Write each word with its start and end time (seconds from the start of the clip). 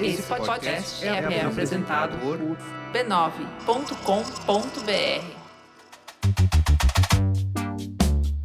Esse 0.00 0.22
podcast 0.22 1.04
é, 1.04 1.08
é 1.08 1.44
apresentado 1.44 2.18
por 2.18 2.38
b9.com.br. 2.92 3.96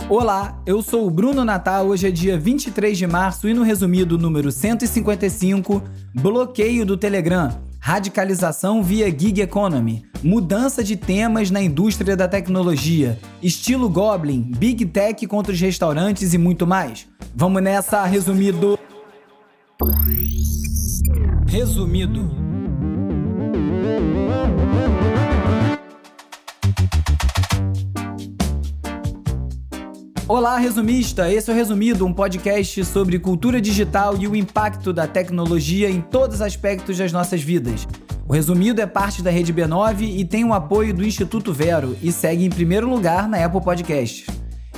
Olá, 0.09 0.61
eu 0.65 0.81
sou 0.81 1.07
o 1.07 1.09
Bruno 1.09 1.45
Natal. 1.45 1.87
Hoje 1.87 2.07
é 2.07 2.11
dia 2.11 2.37
23 2.37 2.97
de 2.97 3.07
março 3.07 3.47
e 3.47 3.53
no 3.53 3.63
resumido 3.63 4.17
número 4.17 4.51
155, 4.51 5.81
bloqueio 6.13 6.85
do 6.85 6.97
Telegram, 6.97 7.61
radicalização 7.79 8.83
via 8.83 9.07
gig 9.09 9.41
economy, 9.41 10.05
mudança 10.21 10.83
de 10.83 10.95
temas 10.95 11.49
na 11.49 11.61
indústria 11.61 12.15
da 12.15 12.27
tecnologia, 12.27 13.17
estilo 13.41 13.89
Goblin, 13.89 14.51
Big 14.57 14.85
Tech 14.85 15.25
contra 15.27 15.53
os 15.53 15.59
restaurantes 15.59 16.33
e 16.33 16.37
muito 16.37 16.67
mais. 16.67 17.07
Vamos 17.33 17.63
nessa, 17.63 18.03
resumido. 18.03 18.77
Resumido. 21.47 22.29
Olá, 30.27 30.57
resumista! 30.59 31.31
Esse 31.31 31.49
é 31.49 31.53
o 31.53 31.55
Resumido, 31.55 32.05
um 32.05 32.13
podcast 32.13 32.85
sobre 32.85 33.17
cultura 33.17 33.59
digital 33.59 34.15
e 34.19 34.27
o 34.27 34.35
impacto 34.35 34.93
da 34.93 35.07
tecnologia 35.07 35.89
em 35.89 35.99
todos 35.99 36.35
os 36.35 36.41
aspectos 36.43 36.99
das 36.99 37.11
nossas 37.11 37.41
vidas. 37.41 37.87
O 38.27 38.33
Resumido 38.33 38.81
é 38.81 38.85
parte 38.85 39.23
da 39.23 39.31
Rede 39.31 39.51
B9 39.51 40.01
e 40.01 40.23
tem 40.23 40.45
o 40.45 40.53
apoio 40.53 40.93
do 40.93 41.03
Instituto 41.03 41.51
Vero 41.51 41.97
e 42.03 42.11
segue 42.11 42.45
em 42.45 42.51
primeiro 42.51 42.87
lugar 42.87 43.27
na 43.27 43.43
Apple 43.43 43.61
Podcasts. 43.61 44.27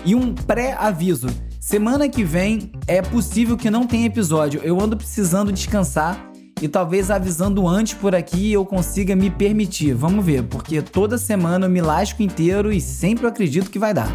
E 0.05 0.15
um 0.15 0.33
pré-aviso: 0.33 1.27
semana 1.63 2.09
que 2.09 2.25
vem 2.25 2.73
é 2.85 3.01
possível 3.01 3.55
que 3.55 3.71
não 3.71 3.87
tenha 3.87 4.05
episódio. 4.05 4.59
Eu 4.65 4.81
ando 4.81 4.97
precisando 4.97 5.49
descansar 5.49 6.29
e 6.61 6.67
talvez 6.67 7.09
avisando 7.09 7.65
antes 7.65 7.93
por 7.93 8.13
aqui 8.13 8.51
eu 8.51 8.65
consiga 8.65 9.15
me 9.15 9.31
permitir. 9.31 9.93
Vamos 9.93 10.25
ver, 10.25 10.43
porque 10.43 10.81
toda 10.81 11.17
semana 11.17 11.65
eu 11.65 11.69
me 11.69 11.79
lasco 11.79 12.21
inteiro 12.21 12.69
e 12.69 12.81
sempre 12.81 13.25
acredito 13.25 13.71
que 13.71 13.79
vai 13.79 13.93
dar. 13.93 14.09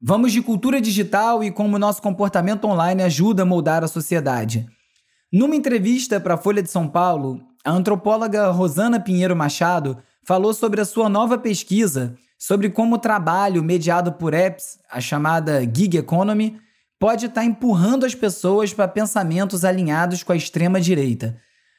Vamos 0.00 0.32
de 0.32 0.42
cultura 0.42 0.80
digital 0.80 1.44
e 1.44 1.52
como 1.52 1.78
nosso 1.78 2.02
comportamento 2.02 2.66
online 2.66 3.04
ajuda 3.04 3.44
a 3.44 3.46
moldar 3.46 3.84
a 3.84 3.88
sociedade. 3.88 4.66
Numa 5.32 5.54
entrevista 5.54 6.18
para 6.18 6.34
a 6.34 6.38
Folha 6.38 6.64
de 6.64 6.70
São 6.70 6.88
Paulo, 6.88 7.40
a 7.64 7.70
antropóloga 7.70 8.50
Rosana 8.50 8.98
Pinheiro 8.98 9.36
Machado 9.36 9.96
falou 10.24 10.54
sobre 10.54 10.80
a 10.80 10.84
sua 10.84 11.08
nova 11.08 11.36
pesquisa 11.38 12.16
sobre 12.42 12.68
como 12.70 12.96
o 12.96 12.98
trabalho 12.98 13.62
mediado 13.62 14.14
por 14.14 14.34
apps, 14.34 14.80
a 14.90 15.00
chamada 15.00 15.62
gig 15.62 15.96
economy, 15.96 16.58
pode 16.98 17.26
estar 17.26 17.42
tá 17.42 17.44
empurrando 17.46 18.04
as 18.04 18.16
pessoas 18.16 18.74
para 18.74 18.88
pensamentos 18.88 19.64
alinhados 19.64 20.24
com 20.24 20.32
a 20.32 20.36
extrema 20.36 20.80
direita. 20.80 21.36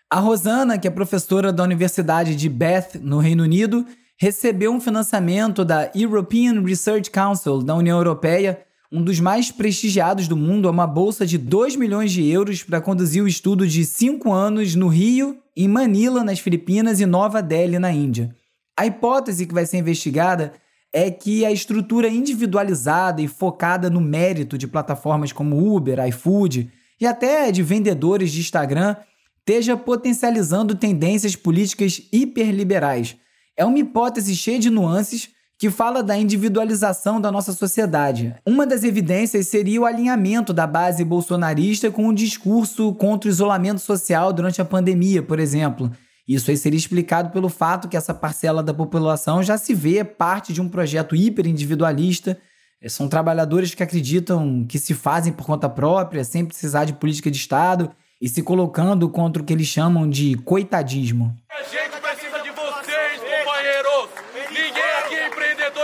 A 0.10 0.22
Rosana, 0.22 0.78
que 0.78 0.88
é 0.88 0.92
professora 0.92 1.52
da 1.52 1.64
Universidade 1.64 2.34
de 2.34 2.48
Bath, 2.48 2.96
no 3.02 3.18
Reino 3.18 3.44
Unido, 3.44 3.86
recebeu 4.18 4.72
um 4.72 4.80
financiamento 4.80 5.66
da 5.66 5.92
European 5.94 6.64
Research 6.64 7.12
Council 7.12 7.62
da 7.62 7.76
União 7.76 7.98
Europeia, 7.98 8.62
um 8.90 9.04
dos 9.04 9.20
mais 9.20 9.52
prestigiados 9.52 10.30
do 10.30 10.38
mundo, 10.38 10.70
a 10.70 10.72
uma 10.72 10.88
bolsa 10.88 11.26
de 11.26 11.38
2 11.38 11.76
milhões 11.76 12.10
de 12.10 12.26
euros 12.26 12.64
para 12.64 12.80
conduzir 12.80 13.22
o 13.22 13.28
estudo 13.28 13.68
de 13.68 13.84
5 13.84 14.32
anos 14.32 14.76
no 14.76 14.88
Rio, 14.88 15.43
em 15.56 15.68
Manila, 15.68 16.24
nas 16.24 16.40
Filipinas 16.40 17.00
e 17.00 17.06
Nova 17.06 17.42
Delhi, 17.42 17.80
na 17.80 17.92
Índia. 17.92 18.36
A 18.78 18.86
hipótese 18.86 19.46
que 19.46 19.54
vai 19.54 19.66
ser 19.66 19.78
investigada 19.78 20.54
é 20.92 21.10
que 21.10 21.46
a 21.46 21.52
estrutura 21.52 22.08
individualizada 22.08 23.22
e 23.22 23.28
focada 23.28 23.90
no 23.90 24.02
mérito 24.02 24.58
de 24.58 24.68
plataformas 24.68 25.32
como 25.32 25.76
Uber, 25.76 26.00
iFood 26.08 26.72
e 27.00 27.06
até 27.06 27.52
de 27.52 27.64
vendedores 27.64 28.32
de 28.32 28.40
Instagram 28.40 28.96
esteja 29.40 29.76
potencializando 29.76 30.76
tendências 30.76 31.36
políticas 31.36 32.02
hiperliberais 32.12 33.18
é 33.56 33.64
uma 33.66 33.80
hipótese 33.80 34.36
cheia 34.36 34.60
de 34.60 34.70
nuances 34.70 35.30
que 35.64 35.70
fala 35.70 36.04
da 36.04 36.18
individualização 36.18 37.22
da 37.22 37.32
nossa 37.32 37.54
sociedade. 37.54 38.36
Uma 38.46 38.68
das 38.68 38.84
evidências 38.84 39.48
seria 39.48 39.80
o 39.80 39.86
alinhamento 39.86 40.52
da 40.52 40.68
base 40.68 41.06
bolsonarista 41.06 41.90
com 41.90 42.10
o 42.10 42.14
discurso 42.14 42.94
contra 42.96 43.30
o 43.30 43.32
isolamento 43.32 43.80
social 43.80 44.34
durante 44.34 44.62
a 44.62 44.66
pandemia, 44.66 45.24
por 45.24 45.40
exemplo. 45.40 45.90
Isso 46.28 46.52
aí 46.52 46.58
seria 46.58 46.78
explicado 46.78 47.30
pelo 47.30 47.48
fato 47.48 47.88
que 47.88 47.96
essa 47.96 48.14
parcela 48.14 48.62
da 48.62 48.74
população 48.74 49.42
já 49.42 49.58
se 49.58 49.74
vê 49.74 50.04
parte 50.04 50.52
de 50.52 50.60
um 50.60 50.68
projeto 50.68 51.16
hiperindividualista. 51.16 52.38
É, 52.82 52.90
são 52.90 53.08
trabalhadores 53.08 53.74
que 53.74 53.84
acreditam 53.84 54.66
que 54.68 54.78
se 54.78 54.94
fazem 54.94 55.32
por 55.32 55.46
conta 55.46 55.70
própria, 55.70 56.26
sem 56.26 56.44
precisar 56.44 56.84
de 56.84 56.92
política 56.92 57.32
de 57.32 57.38
Estado 57.38 57.90
e 58.22 58.28
se 58.28 58.44
colocando 58.44 59.08
contra 59.08 59.42
o 59.42 59.46
que 59.46 59.54
eles 59.54 59.68
chamam 59.68 60.10
de 60.10 60.36
coitadismo. 60.40 61.34
A 61.50 61.64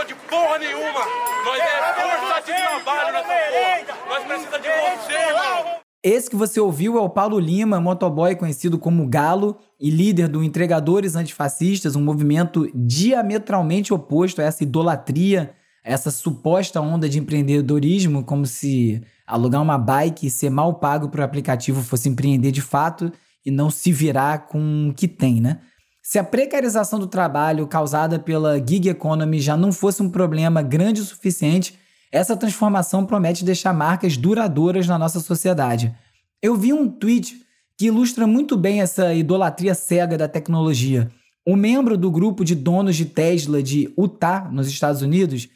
gente 0.02 0.14
porra 0.28 0.58
nenhuma. 0.58 1.06
Nós 1.44 1.60
é 1.60 1.94
força 1.94 2.40
de 2.40 2.52
trabalho 2.52 3.12
nessa 3.12 3.28
porra. 3.28 3.84
Nós 4.08 4.24
precisamos 4.24 4.62
de 4.62 4.68
você, 4.68 5.12
irmão. 5.12 5.80
Esse 6.02 6.30
que 6.30 6.36
você 6.36 6.58
ouviu 6.58 6.96
é 6.96 7.00
o 7.00 7.10
Paulo 7.10 7.38
Lima, 7.38 7.78
motoboy 7.78 8.34
conhecido 8.34 8.78
como 8.78 9.06
Galo 9.06 9.58
e 9.78 9.90
líder 9.90 10.28
do 10.28 10.42
Entregadores 10.42 11.14
Antifascistas, 11.14 11.94
um 11.94 12.02
movimento 12.02 12.70
diametralmente 12.74 13.92
oposto 13.92 14.40
a 14.40 14.44
essa 14.44 14.62
idolatria, 14.62 15.54
a 15.84 15.90
essa 15.90 16.10
suposta 16.10 16.80
onda 16.80 17.06
de 17.06 17.18
empreendedorismo, 17.18 18.24
como 18.24 18.46
se 18.46 19.02
alugar 19.26 19.60
uma 19.60 19.76
bike 19.76 20.26
e 20.26 20.30
ser 20.30 20.48
mal 20.48 20.72
pago 20.76 21.10
para 21.10 21.20
o 21.20 21.24
aplicativo 21.24 21.82
fosse 21.82 22.08
empreender 22.08 22.50
de 22.50 22.62
fato 22.62 23.12
e 23.44 23.50
não 23.50 23.68
se 23.68 23.92
virar 23.92 24.46
com 24.46 24.88
o 24.88 24.94
que 24.94 25.06
tem, 25.06 25.38
né? 25.38 25.58
Se 26.02 26.18
a 26.18 26.24
precarização 26.24 26.98
do 26.98 27.06
trabalho 27.06 27.66
causada 27.66 28.18
pela 28.18 28.56
gig 28.56 28.88
economy 28.88 29.38
já 29.38 29.54
não 29.54 29.70
fosse 29.70 30.02
um 30.02 30.08
problema 30.08 30.62
grande 30.62 31.02
o 31.02 31.04
suficiente, 31.04 31.78
essa 32.12 32.36
transformação 32.36 33.06
promete 33.06 33.44
deixar 33.44 33.72
marcas 33.72 34.16
duradouras 34.16 34.86
na 34.86 34.98
nossa 34.98 35.20
sociedade. 35.20 35.94
Eu 36.42 36.56
vi 36.56 36.72
um 36.72 36.88
tweet 36.88 37.40
que 37.78 37.86
ilustra 37.86 38.26
muito 38.26 38.56
bem 38.56 38.80
essa 38.80 39.14
idolatria 39.14 39.74
cega 39.74 40.18
da 40.18 40.28
tecnologia. 40.28 41.10
Um 41.46 41.56
membro 41.56 41.96
do 41.96 42.10
grupo 42.10 42.44
de 42.44 42.54
donos 42.54 42.96
de 42.96 43.06
Tesla 43.06 43.62
de 43.62 43.92
Utah, 43.96 44.48
nos 44.50 44.68
Estados 44.68 45.02
Unidos, 45.02 45.48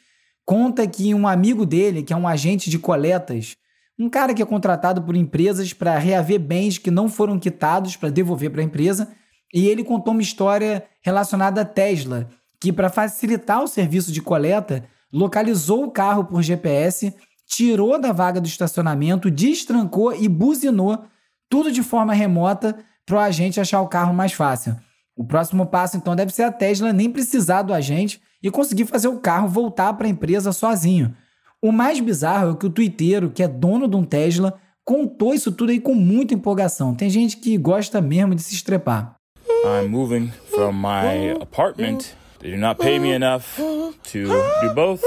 conta 0.45 0.87
que 0.87 1.13
um 1.15 1.27
amigo 1.27 1.67
dele, 1.67 2.03
que 2.03 2.13
é 2.13 2.17
um 2.17 2.29
agente 2.29 2.71
de 2.71 2.79
coletas, 2.79 3.57
um 3.99 4.09
cara 4.09 4.33
que 4.35 4.43
é 4.43 4.47
contratado 4.47 5.03
por 5.03 5.15
empresas 5.15 5.73
para 5.73 5.99
reaver 5.99 6.41
bens 6.41 6.79
que 6.79 6.91
não 6.91 7.09
foram 7.09 7.39
quitados 7.39 7.97
para 7.97 8.11
devolver 8.11 8.51
para 8.51 8.61
a 8.61 8.65
empresa, 8.65 9.09
e 9.53 9.69
ele 9.69 9.85
contou 9.85 10.13
uma 10.13 10.23
história 10.23 10.85
relacionada 11.01 11.61
à 11.61 11.65
Tesla, 11.65 12.29
que, 12.61 12.73
para 12.73 12.89
facilitar 12.89 13.63
o 13.63 13.69
serviço 13.69 14.11
de 14.11 14.21
coleta, 14.21 14.85
localizou 15.15 15.85
o 15.85 15.91
carro 15.91 16.25
por 16.25 16.43
GPS, 16.43 17.15
tirou 17.47 18.01
da 18.01 18.11
vaga 18.11 18.41
do 18.41 18.49
estacionamento, 18.49 19.31
destrancou 19.31 20.13
e 20.13 20.29
buzinou, 20.29 21.05
tudo 21.49 21.71
de 21.71 21.83
forma 21.83 22.13
remota, 22.13 22.77
para 23.07 23.17
o 23.17 23.21
agente 23.21 23.61
achar 23.61 23.81
o 23.81 23.89
carro 23.89 24.13
mais 24.13 24.33
fácil. 24.33 24.77
O 25.17 25.25
próximo 25.25 25.67
passo, 25.67 25.97
então, 25.97 26.17
deve 26.17 26.35
ser 26.35 26.43
a 26.43 26.51
Tesla 26.51 26.93
nem 26.93 27.09
precisar 27.09 27.63
do 27.63 27.73
agente 27.73 28.21
e 28.43 28.51
conseguir 28.51 28.87
fazer 28.87 29.07
o 29.07 29.21
carro 29.21 29.47
voltar 29.47 29.93
para 29.93 30.07
a 30.07 30.11
empresa 30.11 30.53
sozinho. 30.53 31.15
O 31.63 31.71
mais 31.71 32.01
bizarro 32.01 32.53
é 32.53 32.57
que 32.57 32.67
o 32.67 32.71
twitteiro, 32.71 33.31
que 33.31 33.43
é 33.43 33.49
dono 33.49 33.87
de 33.87 33.95
um 33.95 34.03
Tesla, 34.03 34.55
contou 34.85 35.33
isso 35.33 35.53
tudo 35.53 35.71
aí 35.71 35.81
com 35.81 35.95
muita 35.95 36.35
empolgação. 36.35 36.95
Tem 36.95 37.09
gente 37.09 37.37
que 37.37 37.57
gosta 37.57 38.01
mesmo 38.01 38.35
de 38.35 38.43
se 38.43 38.55
estrepar. 38.55 39.15
I'm 39.65 39.89
moving 39.89 40.33
from 40.51 40.73
my 40.73 41.41
apartment. 41.41 42.17
They 42.45 42.51
do 42.51 42.59
not 42.59 42.79
pay 42.79 42.99
me 42.99 43.15
enough 43.15 43.57
to 43.57 44.27
do 44.63 44.75
both. 44.75 45.03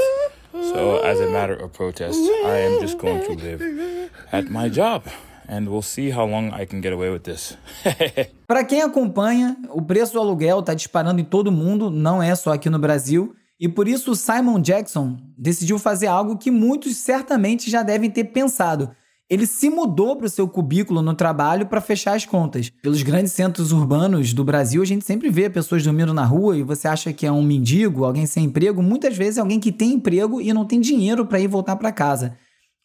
So, 0.51 1.03
as 1.03 1.19
a 1.19 1.29
matter 1.29 1.53
of 1.53 1.71
protest, 1.71 2.17
I 2.43 2.65
am 2.65 2.81
just 2.81 2.97
going 2.97 3.23
to 3.25 3.33
live 3.33 4.09
at 4.31 4.49
my 4.49 4.69
job. 4.69 5.03
And 5.47 5.69
we'll 5.69 5.83
see 5.83 6.09
how 6.09 6.25
long 6.25 6.51
I 6.51 6.65
can 6.65 6.81
get 6.81 6.93
away 6.93 7.11
with 7.11 7.21
this. 7.25 7.55
Para 8.47 8.63
quem 8.63 8.81
acompanha, 8.81 9.55
o 9.69 9.83
preço 9.83 10.13
do 10.13 10.19
aluguel 10.19 10.61
está 10.61 10.73
disparando 10.73 11.21
em 11.21 11.23
todo 11.23 11.51
mundo, 11.51 11.91
não 11.91 12.23
é 12.23 12.33
só 12.33 12.53
aqui 12.53 12.71
no 12.71 12.79
Brasil. 12.79 13.35
E 13.59 13.69
por 13.69 13.87
isso 13.87 14.11
o 14.11 14.15
Simon 14.15 14.59
Jackson 14.59 15.15
decidiu 15.37 15.77
fazer 15.77 16.07
algo 16.07 16.39
que 16.39 16.49
muitos 16.49 16.97
certamente 16.97 17.69
já 17.69 17.83
devem 17.83 18.09
ter 18.09 18.23
pensado 18.23 18.89
ele 19.29 19.45
se 19.45 19.69
mudou 19.69 20.15
para 20.15 20.25
o 20.25 20.29
seu 20.29 20.47
cubículo 20.47 21.01
no 21.01 21.13
trabalho 21.13 21.65
para 21.65 21.81
fechar 21.81 22.15
as 22.15 22.25
contas. 22.25 22.71
Pelos 22.81 23.03
grandes 23.03 23.33
centros 23.33 23.73
urbanos 23.73 24.33
do 24.33 24.43
Brasil, 24.43 24.81
a 24.81 24.85
gente 24.85 25.03
sempre 25.03 25.29
vê 25.29 25.49
pessoas 25.49 25.83
dormindo 25.83 26.13
na 26.13 26.23
rua 26.23 26.57
e 26.57 26.63
você 26.63 26.87
acha 26.87 27.11
que 27.11 27.25
é 27.25 27.31
um 27.31 27.43
mendigo, 27.43 28.05
alguém 28.05 28.25
sem 28.25 28.45
emprego. 28.45 28.81
Muitas 28.81 29.17
vezes 29.17 29.37
é 29.37 29.41
alguém 29.41 29.59
que 29.59 29.71
tem 29.71 29.93
emprego 29.93 30.39
e 30.39 30.53
não 30.53 30.65
tem 30.65 30.79
dinheiro 30.79 31.25
para 31.25 31.39
ir 31.39 31.47
voltar 31.47 31.75
para 31.75 31.91
casa. 31.91 32.37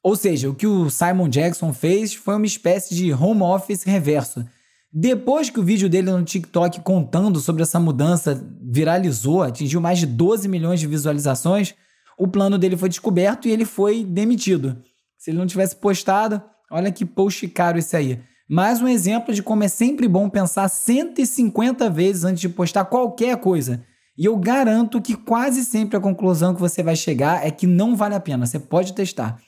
Ou 0.03 0.17
seja, 0.17 0.51
o 0.51 0.55
que 0.55 0.67
o 0.67 0.91
Simon 0.91 1.29
Jackson 1.29 1.73
fez 1.73 2.13
foi 2.13 2.35
uma 2.35 2.47
espécie 2.47 2.93
de 2.93 3.13
home 3.13 3.43
office 3.43 3.85
reverso. 3.85 4.45
Depois 4.93 5.49
que 5.49 5.61
o 5.61 5.63
vídeo 5.63 5.89
dele 5.89 6.11
no 6.11 6.25
TikTok 6.25 6.81
contando 6.81 7.39
sobre 7.39 7.63
essa 7.63 7.79
mudança 7.79 8.45
viralizou, 8.61 9.43
atingiu 9.43 9.81
mais 9.81 10.01
de 10.01 10.07
12 10.07 10.49
milhões 10.49 10.81
de 10.81 10.89
visualizações, 10.89 11.75
o 12.19 12.27
plano 12.27 12.59
dele 12.59 12.77
foi 12.77 12.89
descoberto 12.89 13.47
e 13.47 13.53
ele 13.53 13.65
foi 13.65 14.05
demitido. 14.05 14.77
Se 15.23 15.31
ele 15.31 15.39
não 15.39 15.47
tivesse 15.47 15.77
postado, 15.77 16.43
olha 16.69 16.91
que 16.91 17.07
post 17.07 17.47
caro 17.47 17.79
esse 17.79 17.97
aí. 17.97 18.19
Mais 18.51 18.83
um 18.83 18.89
exemplo 18.89 19.33
de 19.33 19.41
como 19.41 19.63
é 19.63 19.69
sempre 19.69 20.09
bom 20.09 20.29
pensar 20.29 20.67
150 20.67 21.89
vezes 21.89 22.25
antes 22.25 22.41
de 22.41 22.49
postar 22.49 22.87
qualquer 22.87 23.37
coisa. 23.37 23.85
E 24.19 24.25
eu 24.25 24.37
garanto 24.37 25.01
que 25.01 25.15
quase 25.15 25.65
sempre 25.65 25.97
a 25.97 26.01
conclusão 26.01 26.53
que 26.53 26.61
você 26.61 26.83
vai 26.83 26.97
chegar 26.97 27.47
é 27.47 27.53
que 27.53 27.69
não 27.69 27.95
vale 27.95 28.17
a 28.17 28.21
pena. 28.21 28.45
Você 28.45 28.59
pode 28.59 28.95
testar. 28.95 29.39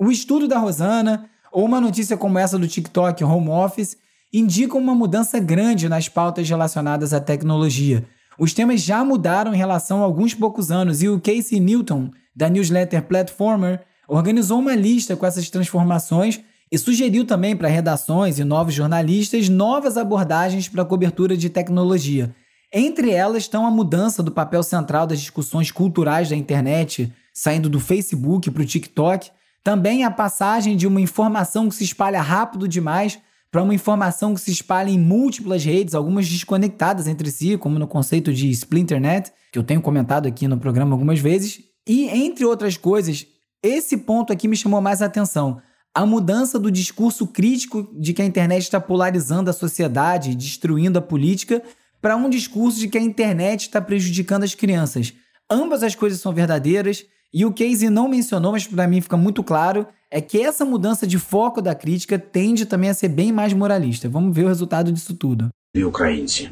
O 0.00 0.10
estudo 0.10 0.48
da 0.48 0.58
Rosana, 0.58 1.28
ou 1.52 1.66
uma 1.66 1.82
notícia 1.82 2.16
como 2.16 2.38
essa 2.38 2.58
do 2.58 2.66
TikTok 2.66 3.22
Home 3.22 3.50
Office, 3.50 3.98
indicam 4.32 4.80
uma 4.80 4.94
mudança 4.94 5.38
grande 5.38 5.86
nas 5.86 6.08
pautas 6.08 6.48
relacionadas 6.48 7.12
à 7.12 7.20
tecnologia. 7.20 8.06
Os 8.38 8.54
temas 8.54 8.80
já 8.80 9.04
mudaram 9.04 9.52
em 9.52 9.58
relação 9.58 10.00
a 10.00 10.04
alguns 10.06 10.32
poucos 10.32 10.70
anos 10.70 11.02
e 11.02 11.10
o 11.10 11.20
Casey 11.20 11.60
Newton, 11.60 12.10
da 12.34 12.48
newsletter 12.48 13.02
Platformer, 13.02 13.84
organizou 14.10 14.58
uma 14.58 14.74
lista 14.74 15.16
com 15.16 15.24
essas 15.24 15.48
transformações 15.48 16.40
e 16.70 16.76
sugeriu 16.76 17.24
também 17.24 17.56
para 17.56 17.68
redações 17.68 18.38
e 18.38 18.44
novos 18.44 18.74
jornalistas 18.74 19.48
novas 19.48 19.96
abordagens 19.96 20.68
para 20.68 20.82
a 20.82 20.84
cobertura 20.84 21.36
de 21.36 21.48
tecnologia. 21.48 22.34
Entre 22.72 23.10
elas 23.10 23.44
estão 23.44 23.64
a 23.66 23.70
mudança 23.70 24.22
do 24.22 24.32
papel 24.32 24.62
central 24.62 25.06
das 25.06 25.20
discussões 25.20 25.70
culturais 25.70 26.28
da 26.28 26.36
internet, 26.36 27.12
saindo 27.32 27.68
do 27.68 27.80
Facebook 27.80 28.50
para 28.50 28.62
o 28.62 28.66
TikTok, 28.66 29.30
também 29.62 30.04
a 30.04 30.10
passagem 30.10 30.76
de 30.76 30.86
uma 30.86 31.00
informação 31.00 31.68
que 31.68 31.74
se 31.74 31.84
espalha 31.84 32.20
rápido 32.20 32.66
demais 32.66 33.18
para 33.50 33.62
uma 33.62 33.74
informação 33.74 34.34
que 34.34 34.40
se 34.40 34.50
espalha 34.50 34.90
em 34.90 34.98
múltiplas 34.98 35.64
redes, 35.64 35.94
algumas 35.94 36.28
desconectadas 36.28 37.06
entre 37.06 37.30
si, 37.30 37.56
como 37.56 37.78
no 37.78 37.86
conceito 37.86 38.32
de 38.32 38.48
splinternet, 38.50 39.32
que 39.52 39.58
eu 39.58 39.64
tenho 39.64 39.80
comentado 39.80 40.26
aqui 40.26 40.46
no 40.46 40.58
programa 40.58 40.94
algumas 40.94 41.18
vezes. 41.18 41.60
E, 41.86 42.08
entre 42.08 42.44
outras 42.44 42.76
coisas, 42.76 43.26
esse 43.63 43.97
ponto 43.97 44.31
aqui 44.31 44.47
me 44.47 44.55
chamou 44.55 44.81
mais 44.81 45.01
a 45.01 45.05
atenção 45.05 45.61
a 45.95 46.05
mudança 46.05 46.59
do 46.59 46.69
discurso 46.69 47.25
crítico 47.25 47.89
de 47.93 48.11
que 48.11 48.21
a 48.21 48.25
internet 48.25 48.63
está 48.63 48.81
polarizando 48.81 49.49
a 49.49 49.53
sociedade, 49.53 50.35
destruindo 50.35 50.99
a 50.99 51.01
política, 51.01 51.63
para 52.01 52.17
um 52.17 52.29
discurso 52.29 52.77
de 52.77 52.89
que 52.89 52.97
a 52.97 53.01
internet 53.01 53.61
está 53.61 53.81
prejudicando 53.81 54.43
as 54.43 54.53
crianças. 54.53 55.13
Ambas 55.49 55.83
as 55.83 55.95
coisas 55.95 56.19
são 56.19 56.33
verdadeiras 56.33 57.05
e 57.33 57.45
o 57.45 57.53
Casey 57.53 57.89
não 57.89 58.09
mencionou, 58.09 58.51
mas 58.51 58.67
para 58.67 58.87
mim 58.89 58.99
fica 58.99 59.15
muito 59.15 59.41
claro, 59.41 59.87
é 60.11 60.19
que 60.19 60.41
essa 60.41 60.65
mudança 60.65 61.07
de 61.07 61.17
foco 61.17 61.61
da 61.61 61.73
crítica 61.73 62.19
tende 62.19 62.65
também 62.65 62.89
a 62.89 62.93
ser 62.93 63.07
bem 63.07 63.31
mais 63.31 63.53
moralista. 63.53 64.09
Vamos 64.09 64.35
ver 64.35 64.43
o 64.43 64.49
resultado 64.49 64.91
disso 64.91 65.13
tudo. 65.15 65.49
Українці, 65.85 66.49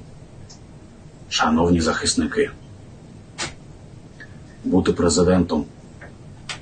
шановні 1.29 1.81
захисники, 1.81 2.49
бути 4.63 4.91
президентом 4.91 5.65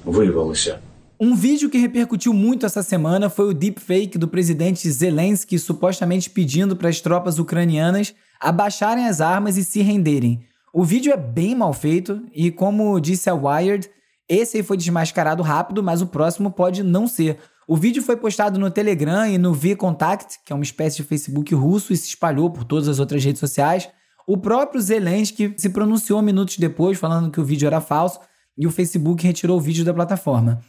виявилося 0.05 0.79
um 1.23 1.35
vídeo 1.35 1.69
que 1.69 1.77
repercutiu 1.77 2.33
muito 2.33 2.65
essa 2.65 2.81
semana 2.81 3.29
foi 3.29 3.49
o 3.49 3.53
deepfake 3.53 4.17
do 4.17 4.27
presidente 4.27 4.89
Zelensky 4.89 5.59
supostamente 5.59 6.31
pedindo 6.31 6.75
para 6.75 6.89
as 6.89 6.99
tropas 6.99 7.37
ucranianas 7.37 8.15
abaixarem 8.39 9.07
as 9.07 9.21
armas 9.21 9.55
e 9.55 9.63
se 9.63 9.83
renderem. 9.83 10.43
O 10.73 10.83
vídeo 10.83 11.13
é 11.13 11.17
bem 11.17 11.53
mal 11.53 11.73
feito 11.73 12.23
e, 12.33 12.49
como 12.49 12.99
disse 12.99 13.29
a 13.29 13.35
Wired, 13.35 13.87
esse 14.27 14.57
aí 14.57 14.63
foi 14.63 14.75
desmascarado 14.77 15.43
rápido, 15.43 15.83
mas 15.83 16.01
o 16.01 16.07
próximo 16.07 16.49
pode 16.49 16.81
não 16.81 17.07
ser. 17.07 17.37
O 17.67 17.77
vídeo 17.77 18.01
foi 18.01 18.17
postado 18.17 18.59
no 18.59 18.71
Telegram 18.71 19.27
e 19.27 19.37
no 19.37 19.53
VKontakte, 19.53 20.39
que 20.43 20.51
é 20.51 20.55
uma 20.55 20.63
espécie 20.63 20.97
de 20.97 21.03
Facebook 21.03 21.53
russo, 21.53 21.93
e 21.93 21.97
se 21.97 22.07
espalhou 22.07 22.49
por 22.49 22.63
todas 22.63 22.87
as 22.87 22.97
outras 22.97 23.23
redes 23.23 23.39
sociais. 23.39 23.87
O 24.27 24.37
próprio 24.37 24.81
Zelensky 24.81 25.53
se 25.55 25.69
pronunciou 25.69 26.19
minutos 26.21 26.57
depois, 26.57 26.97
falando 26.97 27.29
que 27.29 27.39
o 27.39 27.45
vídeo 27.45 27.67
era 27.67 27.79
falso, 27.79 28.19
e 28.56 28.66
o 28.66 28.70
Facebook 28.70 29.26
retirou 29.26 29.58
o 29.58 29.60
vídeo 29.60 29.84
da 29.84 29.92
plataforma. 29.94 30.60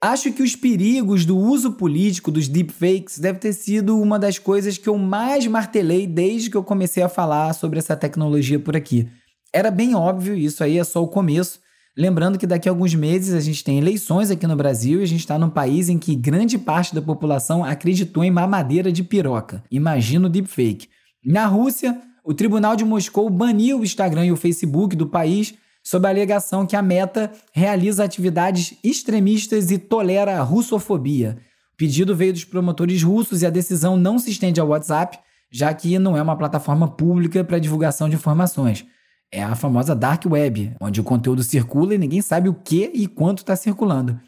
Acho 0.00 0.32
que 0.32 0.42
os 0.42 0.56
perigos 0.56 1.24
do 1.24 1.38
uso 1.38 1.74
político 1.74 2.32
dos 2.32 2.48
deepfakes 2.48 3.20
deve 3.20 3.38
ter 3.38 3.52
sido 3.52 4.00
uma 4.00 4.18
das 4.18 4.36
coisas 4.36 4.76
que 4.76 4.88
eu 4.88 4.98
mais 4.98 5.46
martelei 5.46 6.08
desde 6.08 6.50
que 6.50 6.56
eu 6.56 6.64
comecei 6.64 7.02
a 7.04 7.08
falar 7.08 7.52
sobre 7.52 7.78
essa 7.78 7.96
tecnologia 7.96 8.58
por 8.58 8.76
aqui. 8.76 9.08
Era 9.52 9.70
bem 9.70 9.94
óbvio, 9.94 10.34
isso 10.34 10.64
aí 10.64 10.76
é 10.76 10.82
só 10.82 11.02
o 11.02 11.06
começo. 11.06 11.60
Lembrando 11.96 12.38
que 12.38 12.46
daqui 12.46 12.68
a 12.68 12.72
alguns 12.72 12.94
meses 12.94 13.34
a 13.34 13.40
gente 13.40 13.62
tem 13.62 13.78
eleições 13.78 14.30
aqui 14.30 14.46
no 14.46 14.56
Brasil 14.56 15.00
e 15.00 15.04
a 15.04 15.06
gente 15.06 15.20
está 15.20 15.38
num 15.38 15.50
país 15.50 15.88
em 15.88 15.98
que 15.98 16.16
grande 16.16 16.58
parte 16.58 16.94
da 16.94 17.02
população 17.02 17.62
acreditou 17.62 18.24
em 18.24 18.30
mamadeira 18.30 18.90
de 18.90 19.04
piroca. 19.04 19.62
Imagina 19.70 20.26
o 20.26 20.30
deepfake. 20.30 20.88
Na 21.24 21.46
Rússia, 21.46 21.96
o 22.24 22.34
Tribunal 22.34 22.74
de 22.74 22.84
Moscou 22.84 23.28
baniu 23.28 23.78
o 23.78 23.84
Instagram 23.84 24.26
e 24.26 24.32
o 24.32 24.36
Facebook 24.36 24.96
do 24.96 25.06
país 25.06 25.54
sob 25.82 26.06
a 26.06 26.10
alegação 26.10 26.66
que 26.66 26.76
a 26.76 26.82
Meta 26.82 27.32
realiza 27.52 28.04
atividades 28.04 28.74
extremistas 28.82 29.70
e 29.70 29.78
tolera 29.78 30.38
a 30.38 30.42
russofobia. 30.42 31.38
O 31.74 31.76
pedido 31.76 32.14
veio 32.14 32.32
dos 32.32 32.44
promotores 32.44 33.02
russos 33.02 33.42
e 33.42 33.46
a 33.46 33.50
decisão 33.50 33.96
não 33.96 34.18
se 34.18 34.30
estende 34.30 34.60
ao 34.60 34.68
WhatsApp, 34.68 35.18
já 35.50 35.72
que 35.74 35.98
não 35.98 36.16
é 36.16 36.22
uma 36.22 36.36
plataforma 36.36 36.88
pública 36.88 37.42
para 37.42 37.58
divulgação 37.58 38.08
de 38.08 38.14
informações. 38.14 38.86
É 39.30 39.42
a 39.42 39.54
famosa 39.54 39.94
Dark 39.94 40.24
Web, 40.26 40.76
onde 40.80 41.00
o 41.00 41.04
conteúdo 41.04 41.42
circula 41.42 41.94
e 41.94 41.98
ninguém 41.98 42.20
sabe 42.20 42.48
o 42.48 42.54
que 42.54 42.90
e 42.94 43.06
quanto 43.06 43.38
está 43.38 43.56
circulando. 43.56 44.20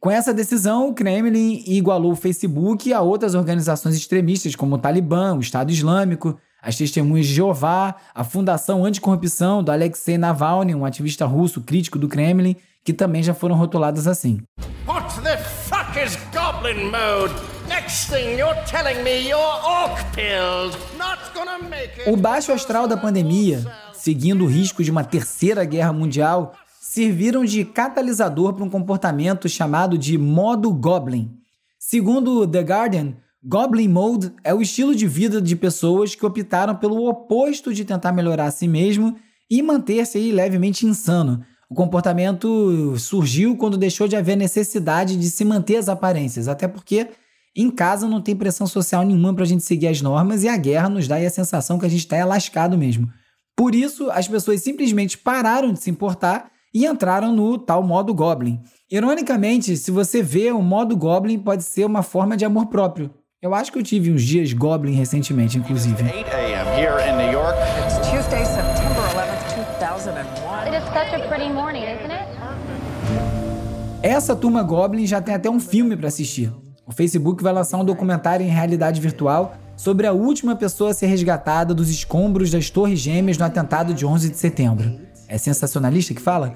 Com 0.00 0.10
essa 0.10 0.32
decisão, 0.32 0.88
o 0.88 0.94
Kremlin 0.94 1.62
igualou 1.66 2.12
o 2.12 2.16
Facebook 2.16 2.92
a 2.92 3.00
outras 3.00 3.34
organizações 3.34 3.96
extremistas, 3.96 4.54
como 4.54 4.76
o 4.76 4.78
Talibã, 4.78 5.34
o 5.34 5.40
Estado 5.40 5.70
Islâmico, 5.70 6.38
as 6.62 6.76
Testemunhas 6.76 7.26
de 7.26 7.34
Jeová, 7.34 7.94
a 8.14 8.24
Fundação 8.24 8.84
Anticorrupção 8.84 9.62
do 9.62 9.70
Alexei 9.70 10.18
Navalny, 10.18 10.74
um 10.74 10.84
ativista 10.84 11.24
russo 11.26 11.60
crítico 11.60 11.98
do 11.98 12.08
Kremlin, 12.08 12.56
que 12.84 12.92
também 12.92 13.22
já 13.22 13.34
foram 13.34 13.56
rotuladas 13.56 14.06
assim. 14.06 14.40
What 14.86 15.20
the 15.22 15.36
fuck 15.36 15.98
is 15.98 16.16
goblin 16.32 16.90
mode? 16.90 17.34
Next 17.68 18.08
thing 18.08 18.38
you're 18.38 18.56
telling 18.64 19.02
me 19.02 19.28
you're 19.28 19.36
orc 19.36 20.02
pilled. 20.14 20.76
Not 20.96 21.18
gonna 21.34 21.58
make 21.58 22.00
it. 22.00 22.10
O 22.10 22.16
baixo 22.16 22.52
astral 22.52 22.86
da 22.86 22.96
pandemia, 22.96 23.64
seguindo 23.92 24.44
o 24.44 24.48
risco 24.48 24.84
de 24.84 24.90
uma 24.90 25.02
terceira 25.02 25.64
guerra 25.64 25.92
mundial, 25.92 26.54
serviram 26.80 27.44
de 27.44 27.64
catalisador 27.64 28.54
para 28.54 28.64
um 28.64 28.70
comportamento 28.70 29.48
chamado 29.48 29.98
de 29.98 30.16
modo 30.16 30.72
goblin. 30.72 31.36
Segundo 31.78 32.46
The 32.46 32.60
Guardian, 32.60 33.14
Goblin 33.48 33.86
Mode 33.86 34.32
é 34.42 34.52
o 34.52 34.60
estilo 34.60 34.92
de 34.92 35.06
vida 35.06 35.40
de 35.40 35.54
pessoas 35.54 36.16
que 36.16 36.26
optaram 36.26 36.74
pelo 36.74 37.08
oposto 37.08 37.72
de 37.72 37.84
tentar 37.84 38.10
melhorar 38.10 38.46
a 38.46 38.50
si 38.50 38.66
mesmo 38.66 39.14
e 39.48 39.62
manter-se 39.62 40.32
levemente 40.32 40.84
insano. 40.84 41.44
O 41.70 41.74
comportamento 41.74 42.98
surgiu 42.98 43.56
quando 43.56 43.78
deixou 43.78 44.08
de 44.08 44.16
haver 44.16 44.36
necessidade 44.36 45.16
de 45.16 45.30
se 45.30 45.44
manter 45.44 45.76
as 45.76 45.88
aparências, 45.88 46.48
até 46.48 46.66
porque 46.66 47.06
em 47.56 47.70
casa 47.70 48.08
não 48.08 48.20
tem 48.20 48.34
pressão 48.34 48.66
social 48.66 49.04
nenhuma 49.04 49.32
para 49.32 49.44
a 49.44 49.46
gente 49.46 49.62
seguir 49.62 49.86
as 49.86 50.02
normas 50.02 50.42
e 50.42 50.48
a 50.48 50.56
guerra 50.56 50.88
nos 50.88 51.06
dá 51.06 51.14
a 51.14 51.30
sensação 51.30 51.78
que 51.78 51.86
a 51.86 51.88
gente 51.88 52.00
está 52.00 52.24
lascado 52.24 52.76
mesmo. 52.76 53.08
Por 53.56 53.76
isso, 53.76 54.10
as 54.10 54.26
pessoas 54.26 54.60
simplesmente 54.60 55.16
pararam 55.16 55.72
de 55.72 55.80
se 55.80 55.88
importar 55.88 56.50
e 56.74 56.84
entraram 56.84 57.32
no 57.32 57.58
tal 57.58 57.80
modo 57.84 58.12
Goblin. 58.12 58.60
Ironicamente, 58.90 59.76
se 59.76 59.92
você 59.92 60.20
vê, 60.20 60.50
o 60.50 60.60
modo 60.60 60.96
Goblin 60.96 61.38
pode 61.38 61.62
ser 61.62 61.84
uma 61.84 62.02
forma 62.02 62.36
de 62.36 62.44
amor 62.44 62.66
próprio. 62.66 63.08
Eu 63.42 63.54
acho 63.54 63.70
que 63.70 63.78
eu 63.78 63.82
tive 63.82 64.10
uns 64.10 64.22
dias 64.22 64.54
Goblin 64.54 64.94
recentemente, 64.94 65.58
inclusive. 65.58 66.02
Essa 74.02 74.34
turma 74.34 74.62
Goblin 74.62 75.06
já 75.06 75.20
tem 75.20 75.34
até 75.34 75.50
um 75.50 75.60
filme 75.60 75.94
para 75.98 76.08
assistir. 76.08 76.50
O 76.86 76.92
Facebook 76.92 77.42
vai 77.42 77.52
lançar 77.52 77.76
um 77.76 77.84
documentário 77.84 78.46
em 78.46 78.48
realidade 78.48 79.02
virtual 79.02 79.54
sobre 79.76 80.06
a 80.06 80.12
última 80.12 80.56
pessoa 80.56 80.92
a 80.92 80.94
ser 80.94 81.06
resgatada 81.06 81.74
dos 81.74 81.90
escombros 81.90 82.50
das 82.50 82.70
Torres 82.70 82.98
Gêmeas 82.98 83.36
no 83.36 83.44
atentado 83.44 83.92
de 83.92 84.06
11 84.06 84.30
de 84.30 84.36
setembro. 84.38 84.98
É 85.28 85.36
sensacionalista 85.36 86.14
que 86.14 86.22
fala? 86.22 86.54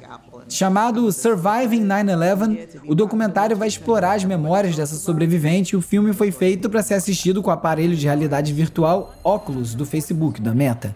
Chamado 0.51 1.13
Surviving 1.13 1.87
9-11, 1.87 2.81
o 2.85 2.93
documentário 2.93 3.57
vai 3.57 3.69
explorar 3.69 4.15
as 4.15 4.25
memórias 4.25 4.75
dessa 4.75 4.97
sobrevivente 4.97 5.75
e 5.75 5.77
o 5.77 5.81
filme 5.81 6.13
foi 6.13 6.33
feito 6.33 6.69
para 6.69 6.83
ser 6.83 6.95
assistido 6.95 7.41
com 7.41 7.51
o 7.51 7.53
aparelho 7.53 7.95
de 7.95 8.05
realidade 8.05 8.53
virtual 8.53 9.15
Oculus 9.23 9.77
do 9.77 9.87
Facebook, 9.87 10.41
da 10.41 10.53
Meta. 10.53 10.95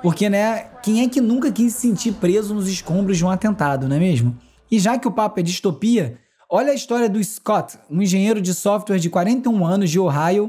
Porque, 0.00 0.30
né, 0.30 0.66
quem 0.84 1.02
é 1.02 1.08
que 1.08 1.20
nunca 1.20 1.50
quis 1.50 1.74
se 1.74 1.80
sentir 1.80 2.12
preso 2.12 2.54
nos 2.54 2.68
escombros 2.68 3.18
de 3.18 3.24
um 3.24 3.30
atentado, 3.30 3.88
não 3.88 3.96
é 3.96 3.98
mesmo? 3.98 4.38
E 4.70 4.78
já 4.78 4.96
que 4.96 5.08
o 5.08 5.12
papo 5.12 5.40
é 5.40 5.42
distopia, 5.42 6.16
olha 6.48 6.70
a 6.70 6.74
história 6.74 7.08
do 7.08 7.22
Scott, 7.22 7.76
um 7.90 8.00
engenheiro 8.00 8.40
de 8.40 8.54
software 8.54 9.00
de 9.00 9.10
41 9.10 9.66
anos 9.66 9.90
de 9.90 9.98
Ohio, 9.98 10.48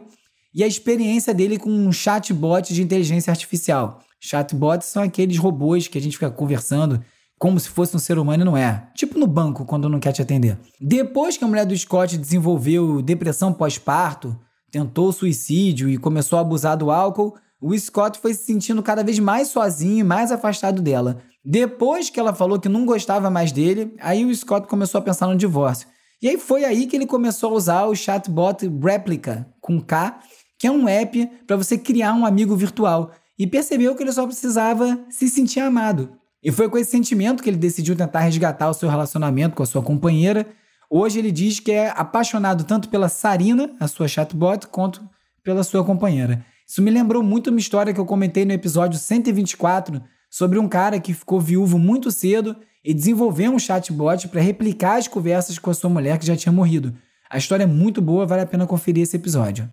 e 0.53 0.63
a 0.63 0.67
experiência 0.67 1.33
dele 1.33 1.57
com 1.57 1.71
um 1.71 1.91
chatbot 1.91 2.71
de 2.71 2.83
inteligência 2.83 3.31
artificial. 3.31 3.99
Chatbots 4.19 4.87
são 4.87 5.01
aqueles 5.01 5.37
robôs 5.37 5.87
que 5.87 5.97
a 5.97 6.01
gente 6.01 6.13
fica 6.13 6.29
conversando 6.29 7.03
como 7.43 7.59
se 7.59 7.67
fosse 7.67 7.93
um 7.93 7.99
ser 7.99 8.17
humano 8.17 8.41
e 8.41 8.45
não 8.45 8.55
é. 8.55 8.87
Tipo 8.95 9.19
no 9.19 9.27
banco, 9.27 9.65
quando 9.65 9.89
não 9.89 9.99
quer 9.99 10.13
te 10.13 10.21
atender. 10.21 10.57
Depois 10.79 11.35
que 11.35 11.43
a 11.43 11.47
mulher 11.47 11.65
do 11.65 11.77
Scott 11.77 12.17
desenvolveu 12.17 13.01
depressão 13.01 13.51
pós-parto, 13.51 14.39
tentou 14.71 15.11
suicídio 15.11 15.89
e 15.89 15.97
começou 15.97 16.39
a 16.39 16.41
abusar 16.41 16.77
do 16.77 16.89
álcool, 16.89 17.35
o 17.59 17.77
Scott 17.77 18.17
foi 18.17 18.33
se 18.33 18.45
sentindo 18.45 18.81
cada 18.81 19.03
vez 19.03 19.19
mais 19.19 19.49
sozinho 19.49 19.99
e 19.99 20.03
mais 20.05 20.31
afastado 20.31 20.81
dela. 20.81 21.21
Depois 21.43 22.09
que 22.09 22.17
ela 22.17 22.33
falou 22.33 22.57
que 22.57 22.69
não 22.69 22.85
gostava 22.85 23.29
mais 23.29 23.51
dele, 23.51 23.93
aí 23.99 24.23
o 24.23 24.33
Scott 24.33 24.65
começou 24.65 24.99
a 24.99 25.01
pensar 25.01 25.27
no 25.27 25.35
divórcio. 25.35 25.89
E 26.21 26.29
aí 26.29 26.37
foi 26.37 26.63
aí 26.63 26.87
que 26.87 26.95
ele 26.95 27.05
começou 27.05 27.51
a 27.51 27.55
usar 27.55 27.83
o 27.87 27.93
chatbot 27.93 28.65
Replica, 28.81 29.53
com 29.59 29.81
K, 29.81 30.17
que 30.57 30.65
é 30.65 30.71
um 30.71 30.87
app 30.87 31.29
para 31.45 31.57
você 31.57 31.77
criar 31.77 32.13
um 32.13 32.25
amigo 32.25 32.55
virtual. 32.55 33.11
E 33.37 33.45
percebeu 33.45 33.93
que 33.97 34.01
ele 34.01 34.13
só 34.13 34.25
precisava 34.25 34.97
se 35.09 35.27
sentir 35.27 35.59
amado. 35.59 36.22
E 36.43 36.51
foi 36.51 36.69
com 36.69 36.77
esse 36.77 36.91
sentimento 36.91 37.41
que 37.41 37.49
ele 37.49 37.57
decidiu 37.57 37.95
tentar 37.95 38.19
resgatar 38.19 38.69
o 38.69 38.73
seu 38.73 38.89
relacionamento 38.89 39.55
com 39.55 39.63
a 39.63 39.65
sua 39.65 39.81
companheira. 39.81 40.45
Hoje 40.89 41.17
ele 41.17 41.31
diz 41.31 41.59
que 41.59 41.71
é 41.71 41.89
apaixonado 41.95 42.65
tanto 42.65 42.89
pela 42.89 43.07
Sarina, 43.07 43.73
a 43.79 43.87
sua 43.87 44.07
chatbot, 44.07 44.67
quanto 44.67 45.01
pela 45.41 45.63
sua 45.63 45.83
companheira. 45.85 46.45
Isso 46.67 46.81
me 46.81 46.91
lembrou 46.91 47.23
muito 47.23 47.49
uma 47.49 47.59
história 47.59 47.93
que 47.93 47.99
eu 47.99 48.05
comentei 48.05 48.43
no 48.43 48.51
episódio 48.51 48.99
124 48.99 50.01
sobre 50.29 50.59
um 50.59 50.67
cara 50.67 50.99
que 50.99 51.13
ficou 51.13 51.39
viúvo 51.39 51.79
muito 51.79 52.11
cedo 52.11 52.55
e 52.83 52.93
desenvolveu 52.93 53.51
um 53.51 53.59
chatbot 53.59 54.27
para 54.27 54.41
replicar 54.41 54.97
as 54.97 55.07
conversas 55.07 55.57
com 55.57 55.71
a 55.71 55.73
sua 55.73 55.89
mulher 55.89 56.17
que 56.17 56.25
já 56.25 56.35
tinha 56.35 56.51
morrido. 56.51 56.93
A 57.29 57.37
história 57.37 57.63
é 57.63 57.67
muito 57.67 58.01
boa, 58.01 58.25
vale 58.25 58.41
a 58.41 58.45
pena 58.45 58.67
conferir 58.67 59.03
esse 59.03 59.15
episódio. 59.15 59.69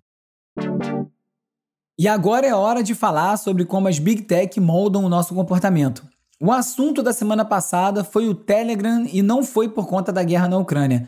E 1.99 2.07
agora 2.07 2.47
é 2.47 2.55
hora 2.55 2.81
de 2.81 2.95
falar 2.95 3.35
sobre 3.37 3.65
como 3.65 3.87
as 3.87 3.99
Big 3.99 4.23
Tech 4.23 4.59
moldam 4.59 5.03
o 5.03 5.09
nosso 5.09 5.35
comportamento. 5.35 6.03
O 6.43 6.51
assunto 6.51 7.03
da 7.03 7.13
semana 7.13 7.45
passada 7.45 8.03
foi 8.03 8.27
o 8.27 8.33
Telegram 8.33 9.05
e 9.13 9.21
não 9.21 9.43
foi 9.43 9.69
por 9.69 9.85
conta 9.85 10.11
da 10.11 10.23
guerra 10.23 10.47
na 10.47 10.57
Ucrânia. 10.57 11.07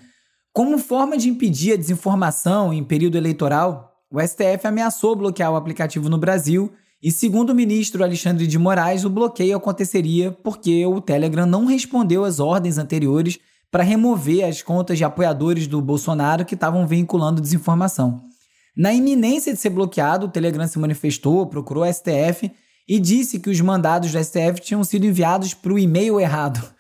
Como 0.54 0.78
forma 0.78 1.18
de 1.18 1.28
impedir 1.28 1.74
a 1.74 1.75
desinformação 1.75 2.72
em 2.72 2.84
período 2.84 3.18
eleitoral, 3.18 3.96
o 4.12 4.22
STF 4.22 4.68
ameaçou 4.68 5.16
bloquear 5.16 5.52
o 5.52 5.56
aplicativo 5.56 6.08
no 6.08 6.20
Brasil 6.20 6.72
e, 7.02 7.12
segundo 7.12 7.50
o 7.50 7.56
ministro 7.56 8.04
Alexandre 8.04 8.46
de 8.46 8.60
Moraes, 8.60 9.06
o 9.06 9.10
bloqueio 9.10 9.58
aconteceria 9.58 10.32
porque 10.32 10.86
o 10.86 11.02
Telegram 11.02 11.48
não 11.48 11.66
respondeu 11.66 12.24
às 12.24 12.40
ordens 12.40 12.78
anteriores 12.78 13.40
para 13.72 13.82
remover 13.82 14.48
as 14.48 14.62
contas 14.62 15.00
de 15.00 15.04
apoiadores 15.04 15.66
do 15.66 15.82
Bolsonaro 15.82 16.46
que 16.46 16.54
estavam 16.54 16.86
veiculando 16.86 17.42
desinformação. 17.42 18.22
Na 18.78 18.94
iminência 18.94 19.52
de 19.52 19.60
ser 19.60 19.72
bloqueado, 19.72 20.28
o 20.28 20.30
Telegram 20.30 20.68
se 20.68 20.78
manifestou, 20.78 21.48
procurou 21.48 21.84
o 21.84 21.92
STF 21.92 22.52
e 22.88 23.00
disse 23.00 23.40
que 23.40 23.50
os 23.50 23.60
mandados 23.62 24.12
do 24.12 24.24
STF 24.24 24.60
tinham 24.62 24.84
sido 24.84 25.06
enviados 25.06 25.54
para 25.54 25.74
o 25.74 25.80
e-mail 25.80 26.20
errado. 26.20 26.74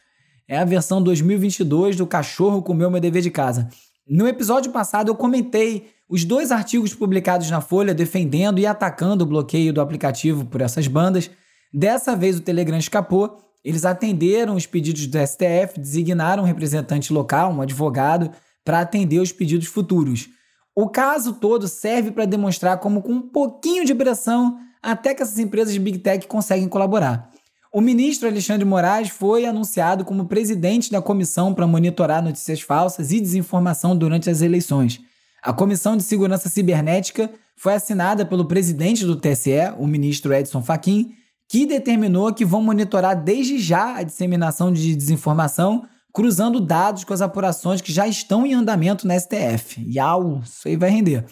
É 0.47 0.57
a 0.57 0.65
versão 0.65 1.01
2022 1.01 1.95
do 1.95 2.05
Cachorro 2.05 2.61
Comeu 2.61 2.91
Meu 2.91 2.99
Dever 2.99 3.21
de 3.21 3.31
Casa. 3.31 3.69
No 4.07 4.27
episódio 4.27 4.71
passado, 4.71 5.09
eu 5.09 5.15
comentei 5.15 5.87
os 6.09 6.25
dois 6.25 6.51
artigos 6.51 6.93
publicados 6.93 7.49
na 7.49 7.61
Folha 7.61 7.93
defendendo 7.93 8.59
e 8.59 8.67
atacando 8.67 9.23
o 9.23 9.27
bloqueio 9.27 9.73
do 9.73 9.79
aplicativo 9.79 10.45
por 10.45 10.61
essas 10.61 10.87
bandas. 10.87 11.31
Dessa 11.73 12.15
vez 12.15 12.37
o 12.37 12.41
Telegram 12.41 12.77
escapou. 12.77 13.37
Eles 13.63 13.85
atenderam 13.85 14.55
os 14.55 14.65
pedidos 14.65 15.07
do 15.07 15.17
STF, 15.17 15.79
designaram 15.79 16.43
um 16.43 16.45
representante 16.45 17.13
local, 17.13 17.53
um 17.53 17.61
advogado, 17.61 18.29
para 18.65 18.81
atender 18.81 19.19
os 19.19 19.31
pedidos 19.31 19.67
futuros. 19.67 20.27
O 20.75 20.89
caso 20.89 21.33
todo 21.33 21.67
serve 21.67 22.11
para 22.11 22.25
demonstrar 22.25 22.79
como, 22.79 23.01
com 23.01 23.13
um 23.13 23.21
pouquinho 23.21 23.85
de 23.85 23.95
pressão, 23.95 24.57
até 24.83 25.15
que 25.15 25.23
essas 25.23 25.39
empresas 25.39 25.73
de 25.73 25.79
Big 25.79 25.99
Tech 25.99 26.27
conseguem 26.27 26.67
colaborar. 26.67 27.31
O 27.71 27.81
ministro 27.81 28.27
Alexandre 28.27 28.65
Moraes 28.65 29.09
foi 29.09 29.45
anunciado 29.45 30.05
como 30.05 30.27
presidente 30.27 30.91
da 30.91 31.01
comissão 31.01 31.53
para 31.53 31.65
monitorar 31.65 32.21
notícias 32.21 32.61
falsas 32.61 33.11
e 33.11 33.19
desinformação 33.19 33.97
durante 33.97 34.29
as 34.29 34.41
eleições. 34.41 35.01
A 35.41 35.51
Comissão 35.51 35.97
de 35.97 36.03
Segurança 36.03 36.49
Cibernética 36.49 37.31
foi 37.57 37.73
assinada 37.73 38.25
pelo 38.25 38.45
presidente 38.45 39.05
do 39.05 39.15
TSE, 39.15 39.73
o 39.79 39.87
ministro 39.87 40.33
Edson 40.33 40.61
Fachin, 40.61 41.13
que 41.49 41.65
determinou 41.65 42.33
que 42.33 42.45
vão 42.45 42.61
monitorar 42.61 43.21
desde 43.21 43.57
já 43.57 43.97
a 43.97 44.03
disseminação 44.03 44.71
de 44.71 44.95
desinformação, 44.95 45.85
cruzando 46.13 46.61
dados 46.61 47.03
com 47.03 47.13
as 47.13 47.21
apurações 47.21 47.81
que 47.81 47.91
já 47.91 48.07
estão 48.07 48.45
em 48.45 48.53
andamento 48.53 49.07
na 49.07 49.19
STF. 49.19 49.83
Iau, 49.87 50.41
isso 50.43 50.67
aí 50.67 50.75
vai 50.75 50.89
render. 50.89 51.25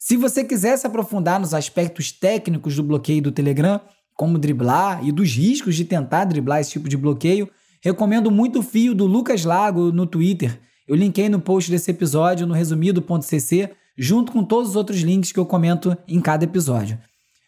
Se 0.00 0.16
você 0.16 0.42
quiser 0.42 0.76
se 0.76 0.86
aprofundar 0.86 1.38
nos 1.38 1.54
aspectos 1.54 2.10
técnicos 2.10 2.74
do 2.74 2.82
bloqueio 2.82 3.22
do 3.22 3.30
Telegram, 3.30 3.80
como 4.16 4.36
driblar 4.36 5.06
e 5.06 5.12
dos 5.12 5.30
riscos 5.30 5.76
de 5.76 5.84
tentar 5.84 6.24
driblar 6.24 6.60
esse 6.60 6.72
tipo 6.72 6.88
de 6.88 6.96
bloqueio, 6.96 7.48
recomendo 7.80 8.32
muito 8.32 8.58
o 8.58 8.62
fio 8.62 8.96
do 8.96 9.06
Lucas 9.06 9.44
Lago 9.44 9.92
no 9.92 10.04
Twitter 10.04 10.58
eu 10.90 10.96
linkei 10.96 11.28
no 11.28 11.38
post 11.38 11.70
desse 11.70 11.88
episódio 11.92 12.48
no 12.48 12.52
resumido.cc, 12.52 13.70
junto 13.96 14.32
com 14.32 14.42
todos 14.42 14.70
os 14.70 14.76
outros 14.76 14.98
links 15.02 15.30
que 15.30 15.38
eu 15.38 15.46
comento 15.46 15.96
em 16.08 16.20
cada 16.20 16.42
episódio. 16.42 16.98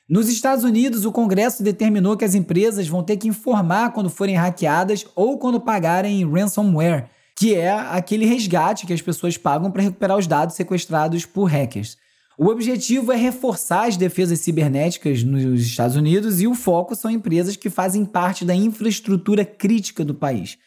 Nos 0.09 0.29
Estados 0.29 0.63
Unidos, 0.63 1.05
o 1.05 1.11
Congresso 1.11 1.61
determinou 1.61 2.17
que 2.17 2.25
as 2.25 2.37
empresas 2.37 2.87
vão 2.87 3.03
ter 3.03 3.17
que 3.17 3.27
informar 3.27 3.93
quando 3.93 4.09
forem 4.09 4.37
hackeadas 4.37 5.05
ou 5.17 5.39
quando 5.39 5.61
pagarem 5.61 6.25
ransomware, 6.25 7.11
que 7.37 7.53
é 7.53 7.73
aquele 7.73 8.27
resgate 8.27 8.87
que 8.87 8.93
as 8.93 9.03
pessoas 9.03 9.37
pagam 9.37 9.73
para 9.73 9.83
recuperar 9.83 10.17
os 10.17 10.29
dados 10.29 10.55
sequestrados 10.55 11.27
por 11.27 11.47
hackers. 11.47 11.97
O 12.43 12.49
objetivo 12.49 13.13
é 13.13 13.17
reforçar 13.17 13.87
as 13.87 13.97
defesas 13.97 14.41
cibernéticas 14.41 15.23
nos 15.23 15.61
Estados 15.61 15.95
Unidos 15.95 16.41
e 16.41 16.49
o 16.49 16.57
foco 16.57 16.97
são 16.97 17.09
empresas 17.09 17.55
que 17.55 17.71
fazem 17.71 18.05
parte 18.05 18.45
da 18.45 18.53
infraestrutura 18.53 19.45
crítica 19.45 20.05
do 20.05 20.13
país. 20.13 20.59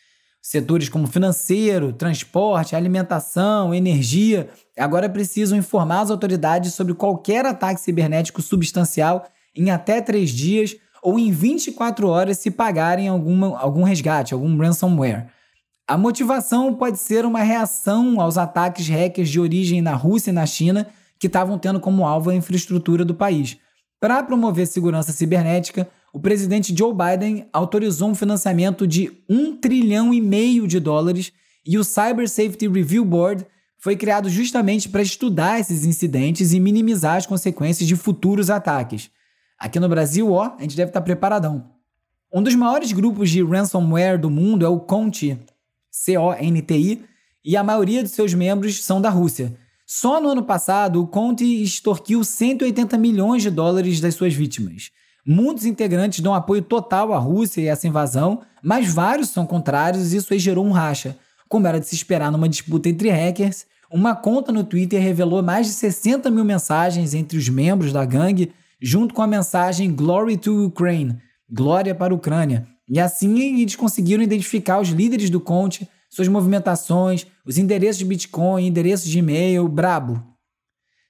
Setores 0.42 0.88
como 0.88 1.06
financeiro, 1.06 1.92
transporte, 1.92 2.78
alimentação, 2.78 3.74
energia, 3.76 4.50
agora 4.78 5.10
precisam 5.10 5.58
informar 5.58 6.00
as 6.00 6.12
autoridades 6.12 6.74
sobre 6.74 6.94
qualquer 6.94 7.46
ataque 7.46 7.82
cibernético 7.82 8.42
substancial 8.42 9.28
em 9.54 9.70
até 9.70 10.00
três 10.00 10.30
dias 10.30 10.78
ou 11.04 11.20
em 11.20 11.30
24 11.30 12.08
horas 12.08 12.38
se 12.38 12.52
pagarem 12.52 13.10
alguma, 13.10 13.60
algum 13.60 13.84
resgate, 13.84 14.34
algum 14.34 14.56
ransomware. 14.58 15.28
A 15.86 15.98
motivação 15.98 16.74
pode 16.74 17.00
ser 17.00 17.26
uma 17.26 17.44
reação 17.44 18.22
aos 18.22 18.38
ataques 18.38 18.88
hackers 18.88 19.28
de 19.28 19.42
origem 19.42 19.82
na 19.82 19.94
Rússia 19.94 20.30
e 20.30 20.34
na 20.34 20.46
China 20.46 20.88
que 21.20 21.28
estavam 21.28 21.58
tendo 21.58 21.80
como 21.80 22.06
alvo 22.06 22.30
a 22.30 22.36
infraestrutura 22.36 23.06
do 23.06 23.16
país. 23.16 23.58
Para 24.00 24.24
promover 24.24 24.68
segurança 24.68 25.12
cibernética, 25.12 25.88
o 26.14 26.20
presidente 26.20 26.76
Joe 26.78 26.94
Biden 26.94 27.48
autorizou 27.52 28.10
um 28.10 28.16
financiamento 28.16 28.88
de 28.88 29.12
1 29.30 29.58
trilhão 29.58 30.14
e 30.14 30.22
meio 30.22 30.68
de 30.68 30.80
dólares 30.80 31.32
e 31.66 31.78
o 31.78 31.84
Cyber 31.84 32.30
Safety 32.30 32.68
Review 32.68 33.04
Board 33.04 33.46
foi 33.78 33.96
criado 33.96 34.30
justamente 34.30 34.90
para 34.90 35.02
estudar 35.02 35.60
esses 35.60 35.86
incidentes 35.86 36.54
e 36.54 36.60
minimizar 36.60 37.18
as 37.18 37.26
consequências 37.26 37.88
de 37.88 37.96
futuros 37.96 38.50
ataques. 38.50 39.10
Aqui 39.60 39.80
no 39.80 39.90
Brasil, 39.90 40.32
ó, 40.32 40.56
a 40.58 40.62
gente 40.62 40.76
deve 40.76 40.90
estar 40.90 41.02
preparadão. 41.02 41.72
Um 42.34 42.42
dos 42.44 42.56
maiores 42.56 42.92
grupos 42.92 43.30
de 43.30 43.44
ransomware 43.44 44.20
do 44.20 44.30
mundo 44.30 44.66
é 44.66 44.70
o 44.70 44.80
Conti, 44.80 45.40
C-O-N-T-I, 45.90 47.04
e 47.44 47.56
a 47.56 47.64
maioria 47.64 48.04
de 48.04 48.10
seus 48.10 48.34
membros 48.34 48.84
são 48.84 49.00
da 49.00 49.10
Rússia. 49.10 49.56
Só 49.86 50.20
no 50.20 50.30
ano 50.30 50.44
passado, 50.44 51.02
o 51.02 51.08
Conti 51.08 51.62
extorquiu 51.62 52.24
180 52.24 52.98
milhões 52.98 53.44
de 53.44 53.52
dólares 53.52 54.00
das 54.00 54.16
suas 54.16 54.34
vítimas. 54.34 54.90
Muitos 55.26 55.66
integrantes 55.66 56.22
dão 56.22 56.34
apoio 56.34 56.62
total 56.62 57.14
à 57.14 57.18
Rússia 57.18 57.62
e 57.62 57.68
essa 57.68 57.88
invasão, 57.88 58.42
mas 58.64 58.92
vários 58.92 59.30
são 59.30 59.46
contrários 59.46 60.12
e 60.12 60.18
isso 60.18 60.34
aí 60.34 60.40
gerou 60.40 60.66
um 60.66 60.72
racha. 60.72 61.18
Como 61.48 61.68
era 61.68 61.80
de 61.80 61.86
se 61.86 61.96
esperar 61.96 62.32
numa 62.32 62.50
disputa 62.50 62.90
entre 62.90 63.10
hackers, 63.10 63.66
uma 63.92 64.16
conta 64.16 64.52
no 64.52 64.64
Twitter 64.64 65.02
revelou 65.02 65.44
mais 65.44 65.68
de 65.68 65.74
60 65.74 66.30
mil 66.32 66.44
mensagens 66.44 67.14
entre 67.14 67.38
os 67.38 67.48
membros 67.48 67.94
da 67.94 68.04
gangue, 68.04 68.52
junto 68.82 69.14
com 69.14 69.22
a 69.22 69.28
mensagem 69.28 69.94
Glory 69.94 70.38
to 70.38 70.66
Ukraine 70.66 71.18
Glória 71.50 71.94
para 71.94 72.12
a 72.12 72.16
Ucrânia. 72.16 72.68
E 72.90 73.00
assim 73.00 73.40
eles 73.62 73.76
conseguiram 73.76 74.24
identificar 74.24 74.80
os 74.80 74.90
líderes 74.90 75.30
do 75.30 75.40
Conte, 75.40 75.88
suas 76.10 76.28
movimentações, 76.28 77.28
os 77.46 77.58
endereços 77.58 77.98
de 77.98 78.06
Bitcoin, 78.06 78.66
endereços 78.66 79.10
de 79.10 79.20
e-mail, 79.20 79.68
brabo. 79.68 80.24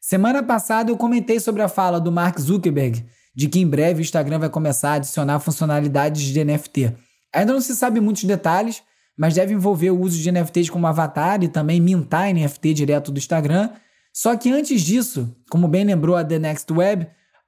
Semana 0.01 0.43
passada 0.43 0.91
eu 0.91 0.97
comentei 0.97 1.39
sobre 1.39 1.61
a 1.61 1.67
fala 1.67 1.99
do 1.99 2.11
Mark 2.11 2.39
Zuckerberg 2.39 3.05
de 3.35 3.49
que 3.49 3.59
em 3.59 3.67
breve 3.67 3.99
o 3.99 4.01
Instagram 4.01 4.39
vai 4.39 4.49
começar 4.49 4.91
a 4.91 4.93
adicionar 4.93 5.39
funcionalidades 5.39 6.23
de 6.23 6.43
NFT. 6.43 6.95
Ainda 7.33 7.51
não 7.51 7.59
se 7.59 7.75
sabe 7.75 7.99
muitos 7.99 8.23
detalhes, 8.23 8.81
mas 9.17 9.33
deve 9.33 9.53
envolver 9.53 9.91
o 9.91 9.99
uso 9.99 10.17
de 10.17 10.31
NFTs 10.31 10.69
como 10.69 10.87
avatar 10.87 11.43
e 11.43 11.49
também 11.49 11.81
mintar 11.81 12.33
NFT 12.33 12.73
direto 12.73 13.11
do 13.11 13.17
Instagram. 13.17 13.69
Só 14.13 14.35
que 14.37 14.49
antes 14.49 14.81
disso, 14.81 15.35
como 15.49 15.67
bem 15.67 15.83
lembrou 15.83 16.15
a 16.15 16.23
The 16.23 16.39
Next 16.39 16.71
Web, 16.71 17.07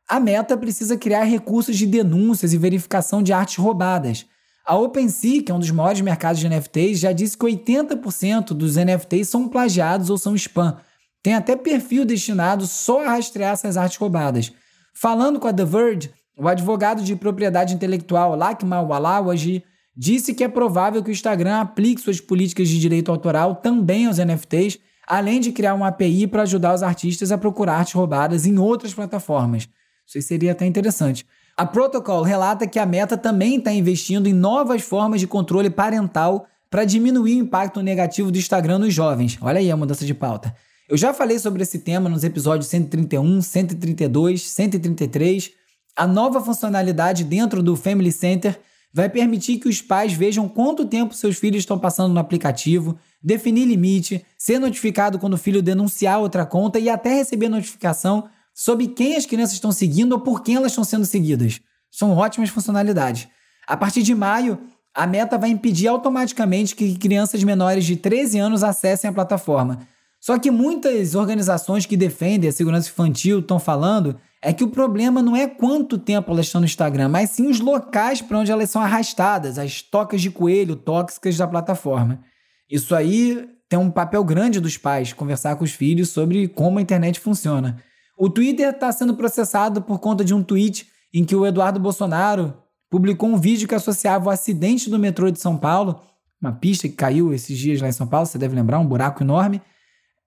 a 0.09 0.19
Meta 0.19 0.57
precisa 0.57 0.97
criar 0.97 1.23
recursos 1.23 1.77
de 1.77 1.85
denúncias 1.85 2.53
e 2.53 2.57
verificação 2.57 3.23
de 3.23 3.31
artes 3.31 3.57
roubadas. 3.57 4.25
A 4.67 4.75
OpenSea, 4.75 5.41
que 5.41 5.49
é 5.49 5.55
um 5.55 5.59
dos 5.59 5.71
maiores 5.71 6.01
mercados 6.01 6.41
de 6.41 6.49
NFTs, 6.49 6.99
já 6.99 7.13
disse 7.13 7.37
que 7.37 7.45
80% 7.45 8.47
dos 8.47 8.75
NFTs 8.75 9.29
são 9.29 9.47
plagiados 9.47 10.09
ou 10.09 10.17
são 10.17 10.35
spam. 10.35 10.75
Tem 11.23 11.35
até 11.35 11.55
perfil 11.55 12.03
destinado 12.03 12.67
só 12.67 13.05
a 13.05 13.11
rastrear 13.11 13.53
essas 13.53 13.77
artes 13.77 13.97
roubadas. 13.97 14.51
Falando 14.93 15.39
com 15.39 15.47
a 15.47 15.53
The 15.53 15.63
Verge, 15.63 16.11
o 16.37 16.49
advogado 16.49 17.01
de 17.01 17.15
propriedade 17.15 17.73
intelectual 17.73 18.35
Lakmal 18.35 18.85
Walawaji 18.85 19.63
disse 19.95 20.33
que 20.33 20.43
é 20.43 20.49
provável 20.49 21.01
que 21.01 21.11
o 21.11 21.13
Instagram 21.13 21.61
aplique 21.61 22.01
suas 22.01 22.19
políticas 22.19 22.67
de 22.67 22.77
direito 22.77 23.09
autoral 23.09 23.55
também 23.55 24.05
aos 24.05 24.17
NFTs, 24.17 24.79
além 25.07 25.39
de 25.39 25.53
criar 25.53 25.75
uma 25.75 25.87
API 25.87 26.27
para 26.27 26.41
ajudar 26.41 26.75
os 26.75 26.83
artistas 26.83 27.31
a 27.31 27.37
procurar 27.37 27.77
artes 27.77 27.93
roubadas 27.93 28.45
em 28.45 28.59
outras 28.59 28.93
plataformas. 28.93 29.69
Isso 30.05 30.27
seria 30.27 30.51
até 30.51 30.65
interessante. 30.65 31.25
A 31.59 31.65
Protocol 31.65 32.21
relata 32.21 32.67
que 32.67 32.77
a 32.77 32.85
Meta 32.85 33.17
também 33.17 33.57
está 33.57 33.73
investindo 33.73 34.27
em 34.27 34.33
novas 34.33 34.83
formas 34.83 35.19
de 35.19 35.25
controle 35.25 35.71
parental 35.71 36.45
para 36.69 36.85
diminuir 36.85 37.33
o 37.33 37.45
impacto 37.45 37.81
negativo 37.81 38.31
do 38.31 38.37
Instagram 38.37 38.77
nos 38.77 38.93
jovens. 38.93 39.39
Olha 39.41 39.57
aí 39.57 39.71
a 39.71 39.75
mudança 39.75 40.05
de 40.05 40.13
pauta. 40.13 40.55
Eu 40.87 40.95
já 40.95 41.15
falei 41.15 41.39
sobre 41.39 41.63
esse 41.63 41.79
tema 41.79 42.07
nos 42.09 42.23
episódios 42.23 42.67
131, 42.67 43.41
132, 43.41 44.43
133. 44.43 45.51
A 45.95 46.05
nova 46.05 46.39
funcionalidade 46.41 47.23
dentro 47.23 47.63
do 47.63 47.75
Family 47.75 48.11
Center 48.11 48.59
vai 48.93 49.09
permitir 49.09 49.57
que 49.57 49.67
os 49.67 49.81
pais 49.81 50.13
vejam 50.13 50.47
quanto 50.47 50.85
tempo 50.85 51.15
seus 51.15 51.37
filhos 51.37 51.61
estão 51.61 51.79
passando 51.79 52.13
no 52.13 52.19
aplicativo, 52.19 52.99
definir 53.19 53.65
limite, 53.65 54.23
ser 54.37 54.59
notificado 54.59 55.17
quando 55.17 55.33
o 55.33 55.39
filho 55.39 55.63
denunciar 55.63 56.19
outra 56.19 56.45
conta 56.45 56.77
e 56.77 56.87
até 56.87 57.15
receber 57.15 57.49
notificação 57.49 58.29
sobre 58.57 58.87
quem 58.87 59.15
as 59.15 59.27
crianças 59.27 59.53
estão 59.53 59.71
seguindo 59.71 60.13
ou 60.13 60.19
por 60.19 60.41
quem 60.41 60.55
elas 60.55 60.71
estão 60.71 60.83
sendo 60.83 61.05
seguidas. 61.05 61.61
São 61.91 62.17
ótimas 62.17 62.49
funcionalidades. 62.49 63.27
A 63.67 63.77
partir 63.77 64.01
de 64.01 64.15
maio, 64.15 64.57
a 64.95 65.05
meta 65.05 65.37
vai 65.37 65.51
impedir 65.51 65.87
automaticamente 65.87 66.75
que 66.75 66.97
crianças 66.97 67.43
menores 67.43 67.85
de 67.85 67.95
13 67.95 68.39
anos 68.39 68.63
acessem 68.63 69.07
a 69.07 69.13
plataforma. 69.13 69.81
Só 70.19 70.39
que 70.39 70.49
muitas 70.49 71.13
organizações 71.13 71.85
que 71.85 71.95
defendem 71.95 72.49
a 72.49 72.51
segurança 72.51 72.89
infantil 72.89 73.41
estão 73.41 73.59
falando 73.59 74.19
é 74.41 74.51
que 74.51 74.63
o 74.63 74.69
problema 74.69 75.21
não 75.21 75.35
é 75.35 75.45
quanto 75.45 75.99
tempo 75.99 76.31
elas 76.31 76.47
estão 76.47 76.59
no 76.59 76.65
Instagram, 76.65 77.09
mas 77.09 77.29
sim 77.29 77.47
os 77.47 77.59
locais 77.59 78.23
para 78.23 78.39
onde 78.39 78.51
elas 78.51 78.71
são 78.71 78.81
arrastadas, 78.81 79.59
as 79.59 79.83
tocas 79.83 80.19
de 80.19 80.31
coelho 80.31 80.75
tóxicas 80.75 81.37
da 81.37 81.45
plataforma. 81.45 82.21
Isso 82.67 82.95
aí 82.95 83.47
tem 83.69 83.77
um 83.77 83.91
papel 83.91 84.23
grande 84.23 84.59
dos 84.59 84.77
pais 84.77 85.13
conversar 85.13 85.55
com 85.57 85.63
os 85.63 85.73
filhos 85.73 86.09
sobre 86.09 86.47
como 86.47 86.79
a 86.79 86.81
internet 86.81 87.19
funciona. 87.19 87.77
O 88.17 88.29
Twitter 88.29 88.69
está 88.69 88.91
sendo 88.91 89.13
processado 89.13 89.79
por 89.79 89.99
conta 89.99 90.25
de 90.25 90.33
um 90.33 90.41
tweet 90.41 90.87
em 91.13 91.23
que 91.23 91.35
o 91.35 91.45
Eduardo 91.45 91.79
Bolsonaro 91.79 92.51
publicou 92.89 93.29
um 93.29 93.37
vídeo 93.37 93.67
que 93.67 93.75
associava 93.75 94.25
o 94.25 94.31
acidente 94.31 94.89
do 94.89 94.97
metrô 94.97 95.29
de 95.29 95.39
São 95.39 95.55
Paulo, 95.55 96.01
uma 96.41 96.51
pista 96.51 96.87
que 96.87 96.95
caiu 96.95 97.31
esses 97.31 97.55
dias 97.55 97.79
lá 97.79 97.87
em 97.87 97.91
São 97.91 98.07
Paulo, 98.07 98.25
você 98.25 98.39
deve 98.39 98.55
lembrar, 98.55 98.79
um 98.79 98.87
buraco 98.87 99.21
enorme, 99.21 99.61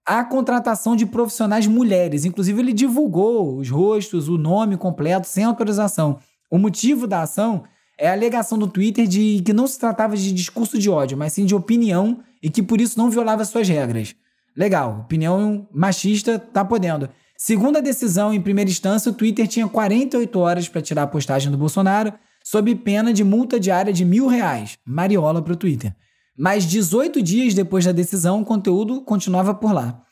à 0.06 0.24
contratação 0.24 0.94
de 0.94 1.04
profissionais 1.04 1.66
mulheres. 1.66 2.24
Inclusive, 2.24 2.60
ele 2.60 2.72
divulgou 2.72 3.58
os 3.58 3.68
rostos, 3.68 4.28
o 4.28 4.38
nome 4.38 4.76
completo, 4.76 5.26
sem 5.26 5.42
autorização. 5.42 6.18
O 6.48 6.58
motivo 6.58 7.08
da 7.08 7.22
ação 7.22 7.64
é 7.98 8.08
a 8.08 8.12
alegação 8.12 8.56
do 8.56 8.68
Twitter 8.68 9.06
de 9.06 9.42
que 9.44 9.52
não 9.52 9.66
se 9.66 9.78
tratava 9.78 10.16
de 10.16 10.32
discurso 10.32 10.78
de 10.78 10.88
ódio, 10.88 11.18
mas 11.18 11.32
sim 11.32 11.44
de 11.44 11.56
opinião 11.56 12.20
e 12.40 12.48
que 12.48 12.62
por 12.62 12.80
isso 12.80 12.98
não 12.98 13.10
violava 13.10 13.44
suas 13.44 13.68
regras. 13.68 14.14
Legal, 14.56 15.00
opinião 15.00 15.68
machista 15.72 16.38
tá 16.38 16.64
podendo. 16.64 17.08
Segundo 17.42 17.78
a 17.78 17.80
decisão 17.80 18.34
em 18.34 18.40
primeira 18.40 18.70
instância, 18.70 19.10
o 19.10 19.14
Twitter 19.14 19.48
tinha 19.48 19.66
48 19.66 20.38
horas 20.38 20.68
para 20.68 20.82
tirar 20.82 21.04
a 21.04 21.06
postagem 21.06 21.50
do 21.50 21.56
Bolsonaro, 21.56 22.12
sob 22.44 22.74
pena 22.74 23.14
de 23.14 23.24
multa 23.24 23.58
diária 23.58 23.94
de 23.94 24.04
mil 24.04 24.26
reais. 24.26 24.76
Mariola 24.84 25.40
para 25.40 25.54
o 25.54 25.56
Twitter. 25.56 25.96
Mas 26.36 26.64
18 26.64 27.22
dias 27.22 27.54
depois 27.54 27.86
da 27.86 27.92
decisão, 27.92 28.42
o 28.42 28.44
conteúdo 28.44 29.00
continuava 29.00 29.54
por 29.54 29.72
lá. 29.72 30.02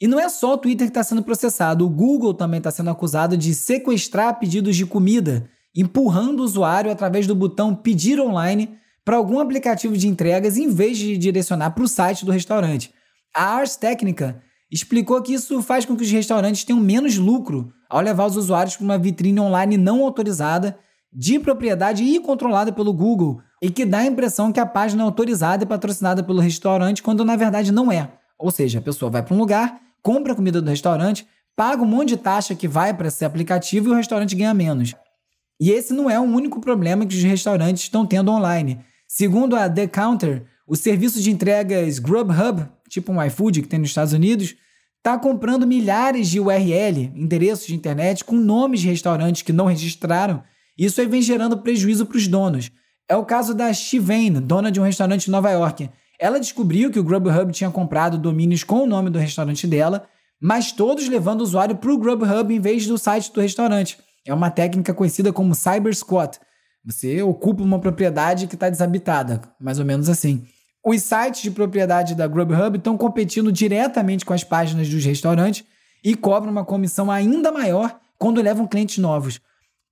E 0.00 0.08
não 0.08 0.18
é 0.18 0.28
só 0.28 0.54
o 0.54 0.58
Twitter 0.58 0.88
que 0.88 0.90
está 0.90 1.04
sendo 1.04 1.22
processado, 1.22 1.86
o 1.86 1.88
Google 1.88 2.34
também 2.34 2.58
está 2.58 2.72
sendo 2.72 2.90
acusado 2.90 3.36
de 3.36 3.54
sequestrar 3.54 4.40
pedidos 4.40 4.74
de 4.74 4.84
comida, 4.84 5.48
empurrando 5.76 6.40
o 6.40 6.44
usuário 6.44 6.90
através 6.90 7.28
do 7.28 7.34
botão 7.36 7.76
Pedir 7.76 8.18
Online 8.18 8.76
para 9.04 9.16
algum 9.16 9.38
aplicativo 9.38 9.96
de 9.96 10.08
entregas 10.08 10.56
em 10.56 10.68
vez 10.68 10.98
de 10.98 11.16
direcionar 11.16 11.70
para 11.70 11.84
o 11.84 11.88
site 11.88 12.24
do 12.24 12.32
restaurante. 12.32 12.92
A 13.32 13.54
Ars 13.54 13.76
Technica 13.76 14.42
explicou 14.72 15.20
que 15.20 15.34
isso 15.34 15.60
faz 15.60 15.84
com 15.84 15.94
que 15.94 16.02
os 16.02 16.10
restaurantes 16.10 16.64
tenham 16.64 16.80
menos 16.80 17.18
lucro 17.18 17.70
ao 17.90 18.00
levar 18.00 18.24
os 18.24 18.36
usuários 18.36 18.74
para 18.74 18.84
uma 18.84 18.96
vitrine 18.96 19.38
online 19.38 19.76
não 19.76 20.02
autorizada, 20.02 20.78
de 21.12 21.38
propriedade 21.38 22.02
e 22.02 22.18
controlada 22.18 22.72
pelo 22.72 22.90
Google, 22.90 23.42
e 23.60 23.70
que 23.70 23.84
dá 23.84 23.98
a 23.98 24.06
impressão 24.06 24.50
que 24.50 24.58
a 24.58 24.64
página 24.64 25.02
é 25.02 25.04
autorizada 25.04 25.62
e 25.62 25.66
patrocinada 25.66 26.22
pelo 26.22 26.40
restaurante, 26.40 27.02
quando 27.02 27.22
na 27.22 27.36
verdade 27.36 27.70
não 27.70 27.92
é. 27.92 28.10
Ou 28.38 28.50
seja, 28.50 28.78
a 28.78 28.82
pessoa 28.82 29.10
vai 29.10 29.22
para 29.22 29.34
um 29.34 29.38
lugar, 29.38 29.78
compra 30.02 30.32
a 30.32 30.36
comida 30.36 30.62
do 30.62 30.70
restaurante, 30.70 31.26
paga 31.54 31.82
um 31.82 31.86
monte 31.86 32.08
de 32.08 32.16
taxa 32.16 32.54
que 32.54 32.66
vai 32.66 32.94
para 32.94 33.08
esse 33.08 33.26
aplicativo 33.26 33.90
e 33.90 33.92
o 33.92 33.94
restaurante 33.94 34.34
ganha 34.34 34.54
menos. 34.54 34.94
E 35.60 35.70
esse 35.70 35.92
não 35.92 36.08
é 36.08 36.18
o 36.18 36.22
único 36.22 36.60
problema 36.60 37.04
que 37.04 37.14
os 37.14 37.22
restaurantes 37.22 37.82
estão 37.82 38.06
tendo 38.06 38.32
online. 38.32 38.80
Segundo 39.06 39.54
a 39.54 39.68
The 39.68 39.86
Counter, 39.86 40.46
o 40.66 40.74
serviço 40.74 41.20
de 41.20 41.30
entregas 41.30 41.98
Grubhub, 41.98 42.66
tipo 42.92 43.10
um 43.10 43.22
iFood 43.24 43.62
que 43.62 43.68
tem 43.68 43.78
nos 43.78 43.88
Estados 43.88 44.12
Unidos, 44.12 44.54
está 44.98 45.18
comprando 45.18 45.66
milhares 45.66 46.28
de 46.28 46.38
URL, 46.38 47.10
endereços 47.16 47.66
de 47.66 47.74
internet, 47.74 48.22
com 48.22 48.36
nomes 48.36 48.82
de 48.82 48.88
restaurantes 48.88 49.40
que 49.40 49.52
não 49.52 49.64
registraram. 49.64 50.44
Isso 50.76 51.00
aí 51.00 51.06
vem 51.06 51.22
gerando 51.22 51.56
prejuízo 51.56 52.04
para 52.04 52.18
os 52.18 52.28
donos. 52.28 52.70
É 53.08 53.16
o 53.16 53.24
caso 53.24 53.54
da 53.54 53.72
Shivane, 53.72 54.40
dona 54.40 54.70
de 54.70 54.78
um 54.78 54.84
restaurante 54.84 55.26
em 55.26 55.30
Nova 55.30 55.50
York. 55.50 55.88
Ela 56.20 56.38
descobriu 56.38 56.90
que 56.90 57.00
o 57.00 57.02
Grubhub 57.02 57.50
tinha 57.50 57.70
comprado 57.70 58.18
domínios 58.18 58.62
com 58.62 58.82
o 58.82 58.86
nome 58.86 59.08
do 59.08 59.18
restaurante 59.18 59.66
dela, 59.66 60.06
mas 60.38 60.70
todos 60.70 61.08
levando 61.08 61.40
o 61.40 61.44
usuário 61.44 61.76
para 61.76 61.90
o 61.90 61.98
Grubhub 61.98 62.54
em 62.54 62.60
vez 62.60 62.86
do 62.86 62.98
site 62.98 63.32
do 63.32 63.40
restaurante. 63.40 63.98
É 64.26 64.34
uma 64.34 64.50
técnica 64.50 64.92
conhecida 64.92 65.32
como 65.32 65.54
Cyber 65.54 65.96
Squat. 65.96 66.38
Você 66.84 67.22
ocupa 67.22 67.62
uma 67.62 67.78
propriedade 67.78 68.46
que 68.46 68.54
está 68.54 68.68
desabitada, 68.68 69.40
mais 69.58 69.78
ou 69.78 69.84
menos 69.84 70.10
assim. 70.10 70.46
Os 70.84 71.02
sites 71.02 71.42
de 71.42 71.50
propriedade 71.50 72.14
da 72.14 72.26
Grubhub 72.26 72.76
estão 72.76 72.96
competindo 72.96 73.52
diretamente 73.52 74.24
com 74.24 74.32
as 74.32 74.42
páginas 74.42 74.88
dos 74.88 75.04
restaurantes 75.04 75.64
e 76.02 76.16
cobram 76.16 76.50
uma 76.50 76.64
comissão 76.64 77.10
ainda 77.10 77.52
maior 77.52 77.98
quando 78.18 78.42
levam 78.42 78.66
clientes 78.66 78.98
novos. 78.98 79.40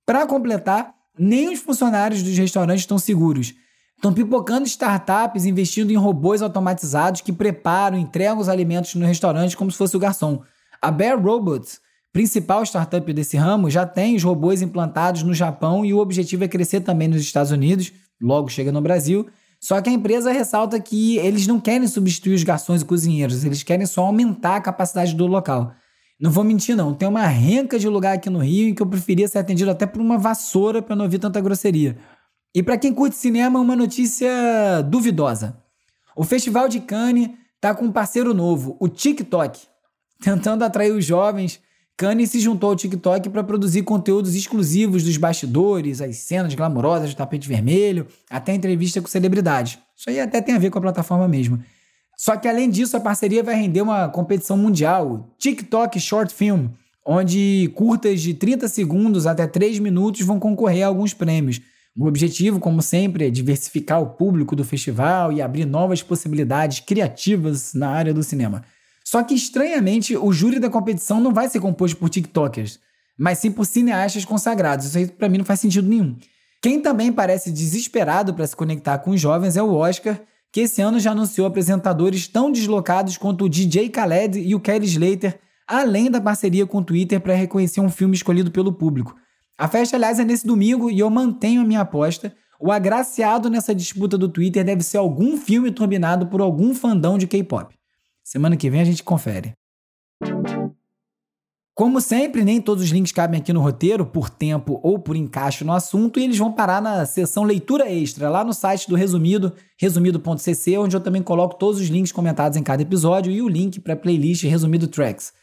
Para 0.05 0.25
completar, 0.25 0.93
nem 1.17 1.53
os 1.53 1.59
funcionários 1.59 2.21
dos 2.21 2.37
restaurantes 2.37 2.83
estão 2.83 2.97
seguros. 2.97 3.53
Estão 3.95 4.13
pipocando 4.13 4.67
startups 4.67 5.45
investindo 5.45 5.91
em 5.91 5.95
robôs 5.95 6.41
automatizados 6.41 7.21
que 7.21 7.31
preparam 7.31 7.97
e 7.97 8.01
entregam 8.01 8.39
os 8.39 8.49
alimentos 8.49 8.95
no 8.95 9.05
restaurante 9.05 9.55
como 9.55 9.71
se 9.71 9.77
fosse 9.77 9.95
o 9.95 9.99
garçom. 9.99 10.41
A 10.81 10.91
Bear 10.91 11.21
Robots 11.21 11.79
principal 12.11 12.63
startup 12.63 13.13
desse 13.13 13.37
ramo, 13.37 13.69
já 13.69 13.85
tem 13.85 14.15
os 14.15 14.23
robôs 14.23 14.61
implantados 14.61 15.23
no 15.23 15.33
Japão 15.33 15.85
e 15.85 15.93
o 15.93 15.99
objetivo 15.99 16.43
é 16.43 16.47
crescer 16.47 16.81
também 16.81 17.07
nos 17.07 17.21
Estados 17.21 17.51
Unidos, 17.51 17.91
logo 18.21 18.49
chega 18.49 18.71
no 18.71 18.81
Brasil. 18.81 19.27
Só 19.61 19.79
que 19.79 19.89
a 19.89 19.93
empresa 19.93 20.31
ressalta 20.31 20.79
que 20.79 21.17
eles 21.17 21.45
não 21.45 21.59
querem 21.59 21.87
substituir 21.87 22.33
os 22.33 22.43
garçons 22.43 22.81
e 22.81 22.85
cozinheiros, 22.85 23.45
eles 23.45 23.61
querem 23.61 23.85
só 23.85 24.05
aumentar 24.05 24.55
a 24.55 24.61
capacidade 24.61 25.13
do 25.13 25.27
local. 25.27 25.73
Não 26.19 26.31
vou 26.31 26.43
mentir, 26.43 26.75
não. 26.75 26.93
Tem 26.93 27.07
uma 27.07 27.27
renca 27.27 27.77
de 27.77 27.87
lugar 27.87 28.15
aqui 28.15 28.29
no 28.29 28.39
Rio 28.39 28.69
em 28.69 28.73
que 28.73 28.81
eu 28.81 28.87
preferia 28.87 29.27
ser 29.27 29.37
atendido 29.37 29.69
até 29.69 29.85
por 29.85 30.01
uma 30.01 30.17
vassoura 30.17 30.81
para 30.81 30.95
não 30.95 31.05
ouvir 31.05 31.19
tanta 31.19 31.39
grosseria. 31.39 31.95
E 32.53 32.63
para 32.63 32.77
quem 32.77 32.93
curte 32.93 33.15
cinema, 33.15 33.59
uma 33.59 33.75
notícia 33.75 34.81
duvidosa. 34.89 35.57
O 36.15 36.23
Festival 36.23 36.67
de 36.67 36.79
Cannes 36.79 37.29
tá 37.59 37.73
com 37.73 37.85
um 37.85 37.91
parceiro 37.91 38.33
novo, 38.33 38.75
o 38.79 38.89
TikTok, 38.89 39.59
tentando 40.21 40.63
atrair 40.63 40.91
os 40.91 41.05
jovens 41.05 41.61
Kanye 41.97 42.25
se 42.25 42.39
juntou 42.39 42.71
ao 42.71 42.75
TikTok 42.75 43.29
para 43.29 43.43
produzir 43.43 43.83
conteúdos 43.83 44.33
exclusivos 44.35 45.03
dos 45.03 45.17
bastidores, 45.17 46.01
as 46.01 46.17
cenas 46.17 46.55
glamourosas 46.55 47.13
do 47.13 47.17
tapete 47.17 47.47
vermelho, 47.47 48.07
até 48.29 48.53
entrevista 48.53 49.01
com 49.01 49.07
celebridades. 49.07 49.77
Isso 49.95 50.09
aí 50.09 50.19
até 50.19 50.41
tem 50.41 50.55
a 50.55 50.59
ver 50.59 50.71
com 50.71 50.79
a 50.79 50.81
plataforma 50.81 51.27
mesmo. 51.27 51.61
Só 52.17 52.35
que 52.35 52.47
além 52.47 52.69
disso, 52.69 52.97
a 52.97 52.99
parceria 52.99 53.43
vai 53.43 53.55
render 53.55 53.81
uma 53.81 54.07
competição 54.09 54.57
mundial, 54.57 55.29
TikTok 55.37 55.99
Short 55.99 56.33
Film, 56.33 56.67
onde 57.05 57.71
curtas 57.75 58.21
de 58.21 58.33
30 58.33 58.67
segundos 58.67 59.25
até 59.25 59.47
3 59.47 59.79
minutos 59.79 60.21
vão 60.21 60.39
concorrer 60.39 60.83
a 60.83 60.87
alguns 60.87 61.13
prêmios. 61.13 61.61
O 61.97 62.05
objetivo, 62.07 62.59
como 62.59 62.81
sempre, 62.81 63.25
é 63.25 63.29
diversificar 63.29 64.01
o 64.01 64.11
público 64.11 64.55
do 64.55 64.63
festival 64.63 65.31
e 65.31 65.41
abrir 65.41 65.65
novas 65.65 66.01
possibilidades 66.01 66.79
criativas 66.79 67.73
na 67.73 67.89
área 67.89 68.13
do 68.13 68.23
cinema. 68.23 68.63
Só 69.11 69.21
que, 69.23 69.33
estranhamente, 69.33 70.15
o 70.15 70.31
júri 70.31 70.57
da 70.57 70.69
competição 70.69 71.19
não 71.19 71.33
vai 71.33 71.49
ser 71.49 71.59
composto 71.59 71.97
por 71.97 72.09
TikTokers, 72.09 72.79
mas 73.19 73.39
sim 73.39 73.51
por 73.51 73.65
cineastas 73.65 74.23
consagrados. 74.23 74.85
Isso 74.85 74.97
aí, 74.97 75.05
pra 75.05 75.27
mim, 75.27 75.39
não 75.39 75.43
faz 75.43 75.59
sentido 75.59 75.85
nenhum. 75.85 76.15
Quem 76.61 76.79
também 76.79 77.11
parece 77.11 77.51
desesperado 77.51 78.33
para 78.33 78.47
se 78.47 78.55
conectar 78.55 78.99
com 78.99 79.11
os 79.11 79.19
jovens 79.19 79.57
é 79.57 79.61
o 79.61 79.73
Oscar, 79.73 80.21
que 80.49 80.61
esse 80.61 80.81
ano 80.81 80.97
já 80.97 81.11
anunciou 81.11 81.45
apresentadores 81.45 82.25
tão 82.25 82.49
deslocados 82.49 83.17
quanto 83.17 83.43
o 83.43 83.49
DJ 83.49 83.89
Khaled 83.89 84.39
e 84.39 84.55
o 84.55 84.61
Kelly 84.61 84.85
Slater, 84.85 85.37
além 85.67 86.09
da 86.09 86.21
parceria 86.21 86.65
com 86.65 86.77
o 86.77 86.83
Twitter 86.85 87.19
para 87.19 87.35
reconhecer 87.35 87.81
um 87.81 87.89
filme 87.89 88.15
escolhido 88.15 88.49
pelo 88.49 88.71
público. 88.71 89.13
A 89.57 89.67
festa, 89.67 89.97
aliás, 89.97 90.19
é 90.19 90.23
nesse 90.23 90.47
domingo 90.47 90.89
e 90.89 90.99
eu 90.99 91.09
mantenho 91.09 91.59
a 91.59 91.65
minha 91.65 91.81
aposta. 91.81 92.33
O 92.61 92.71
agraciado 92.71 93.49
nessa 93.49 93.75
disputa 93.75 94.17
do 94.17 94.29
Twitter 94.29 94.63
deve 94.63 94.83
ser 94.83 94.99
algum 94.99 95.35
filme 95.35 95.69
turbinado 95.69 96.27
por 96.27 96.39
algum 96.39 96.73
fandão 96.73 97.17
de 97.17 97.27
K-pop. 97.27 97.80
Semana 98.31 98.55
que 98.55 98.69
vem 98.69 98.79
a 98.79 98.85
gente 98.85 99.03
confere. 99.03 99.51
Como 101.75 101.99
sempre, 101.99 102.45
nem 102.45 102.61
todos 102.61 102.81
os 102.81 102.89
links 102.89 103.11
cabem 103.11 103.41
aqui 103.41 103.51
no 103.51 103.59
roteiro, 103.59 104.05
por 104.05 104.29
tempo 104.29 104.79
ou 104.81 104.97
por 104.97 105.17
encaixe 105.17 105.65
no 105.65 105.73
assunto, 105.73 106.17
e 106.17 106.23
eles 106.23 106.37
vão 106.37 106.49
parar 106.49 106.81
na 106.81 107.05
seção 107.05 107.43
leitura 107.43 107.91
extra, 107.91 108.29
lá 108.29 108.41
no 108.41 108.53
site 108.53 108.87
do 108.87 108.95
Resumido, 108.95 109.51
resumido.cc, 109.77 110.77
onde 110.77 110.95
eu 110.95 111.01
também 111.01 111.21
coloco 111.21 111.55
todos 111.55 111.81
os 111.81 111.87
links 111.89 112.13
comentados 112.13 112.57
em 112.57 112.63
cada 112.63 112.81
episódio 112.81 113.33
e 113.33 113.41
o 113.41 113.49
link 113.49 113.81
para 113.81 113.95
a 113.95 113.97
playlist 113.97 114.45
Resumido 114.45 114.87
Tracks. 114.87 115.33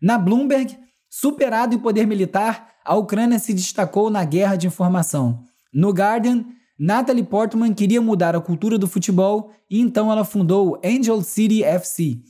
Na 0.00 0.16
Bloomberg, 0.16 0.78
superado 1.10 1.74
em 1.74 1.78
poder 1.78 2.06
militar, 2.06 2.70
a 2.82 2.94
Ucrânia 2.94 3.38
se 3.38 3.52
destacou 3.52 4.08
na 4.08 4.24
guerra 4.24 4.56
de 4.56 4.66
informação. 4.66 5.44
No 5.74 5.90
Guardian, 5.90 6.46
Natalie 6.82 7.22
Portman 7.22 7.74
queria 7.74 8.00
mudar 8.00 8.34
a 8.34 8.40
cultura 8.40 8.78
do 8.78 8.88
futebol 8.88 9.50
e 9.68 9.78
então 9.78 10.10
ela 10.10 10.24
fundou 10.24 10.70
o 10.70 10.80
Angel 10.82 11.20
City 11.20 11.62
FC. 11.62 12.29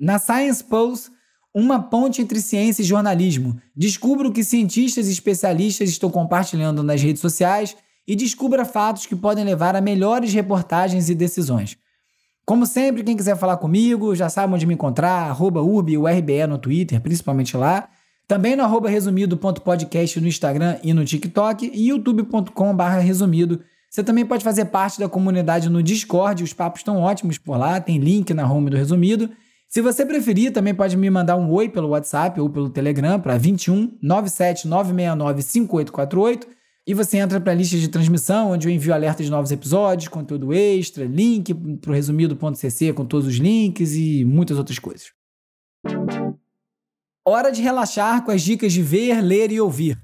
Na 0.00 0.18
Science 0.18 0.64
Pulse, 0.64 1.10
uma 1.54 1.82
ponte 1.82 2.22
entre 2.22 2.40
ciência 2.40 2.80
e 2.80 2.86
jornalismo. 2.86 3.60
Descubra 3.76 4.28
o 4.28 4.32
que 4.32 4.42
cientistas 4.42 5.08
e 5.08 5.12
especialistas 5.12 5.90
estão 5.90 6.10
compartilhando 6.10 6.82
nas 6.82 7.02
redes 7.02 7.20
sociais 7.20 7.76
e 8.08 8.16
descubra 8.16 8.64
fatos 8.64 9.04
que 9.04 9.14
podem 9.14 9.44
levar 9.44 9.76
a 9.76 9.80
melhores 9.80 10.32
reportagens 10.32 11.10
e 11.10 11.14
decisões. 11.14 11.76
Como 12.46 12.66
sempre, 12.66 13.04
quem 13.04 13.16
quiser 13.16 13.36
falar 13.36 13.58
comigo, 13.58 14.14
já 14.14 14.28
sabe 14.28 14.54
onde 14.54 14.66
me 14.66 14.74
encontrar, 14.74 15.28
arroba 15.28 15.60
urbe, 15.60 15.96
no 16.48 16.58
Twitter, 16.58 17.00
principalmente 17.00 17.56
lá. 17.56 17.88
Também 18.26 18.56
no 18.56 18.62
arroba 18.62 18.88
resumido.podcast 18.88 20.20
no 20.20 20.26
Instagram 20.26 20.78
e 20.82 20.94
no 20.94 21.04
TikTok 21.04 21.70
e 21.72 21.88
youtube.com 21.88 22.76
resumido. 23.00 23.60
Você 23.90 24.02
também 24.02 24.24
pode 24.24 24.44
fazer 24.44 24.66
parte 24.66 24.98
da 24.98 25.08
comunidade 25.08 25.68
no 25.68 25.82
Discord, 25.82 26.42
os 26.42 26.52
papos 26.52 26.80
estão 26.80 26.98
ótimos 26.98 27.38
por 27.38 27.56
lá, 27.56 27.80
tem 27.80 27.98
link 27.98 28.32
na 28.32 28.50
home 28.50 28.70
do 28.70 28.76
Resumido. 28.76 29.28
Se 29.70 29.80
você 29.80 30.04
preferir, 30.04 30.52
também 30.52 30.74
pode 30.74 30.96
me 30.96 31.08
mandar 31.08 31.36
um 31.36 31.48
oi 31.52 31.68
pelo 31.68 31.90
WhatsApp 31.90 32.40
ou 32.40 32.50
pelo 32.50 32.68
Telegram 32.68 33.20
para 33.20 33.38
21 33.38 33.96
97 34.02 34.66
969 34.66 35.42
5848 35.42 36.48
e 36.88 36.92
você 36.92 37.18
entra 37.18 37.40
para 37.40 37.52
a 37.52 37.54
lista 37.54 37.76
de 37.76 37.86
transmissão, 37.86 38.50
onde 38.50 38.66
eu 38.66 38.72
envio 38.72 38.92
alertas 38.92 39.26
de 39.26 39.30
novos 39.30 39.52
episódios, 39.52 40.08
conteúdo 40.08 40.52
extra, 40.52 41.04
link 41.04 41.54
para 41.54 41.92
o 41.92 41.94
resumido.cc 41.94 42.92
com 42.94 43.04
todos 43.04 43.28
os 43.28 43.36
links 43.36 43.94
e 43.94 44.24
muitas 44.24 44.58
outras 44.58 44.80
coisas. 44.80 45.12
Hora 47.24 47.52
de 47.52 47.62
relaxar 47.62 48.24
com 48.24 48.32
as 48.32 48.42
dicas 48.42 48.72
de 48.72 48.82
ver, 48.82 49.20
ler 49.20 49.52
e 49.52 49.60
ouvir. 49.60 49.96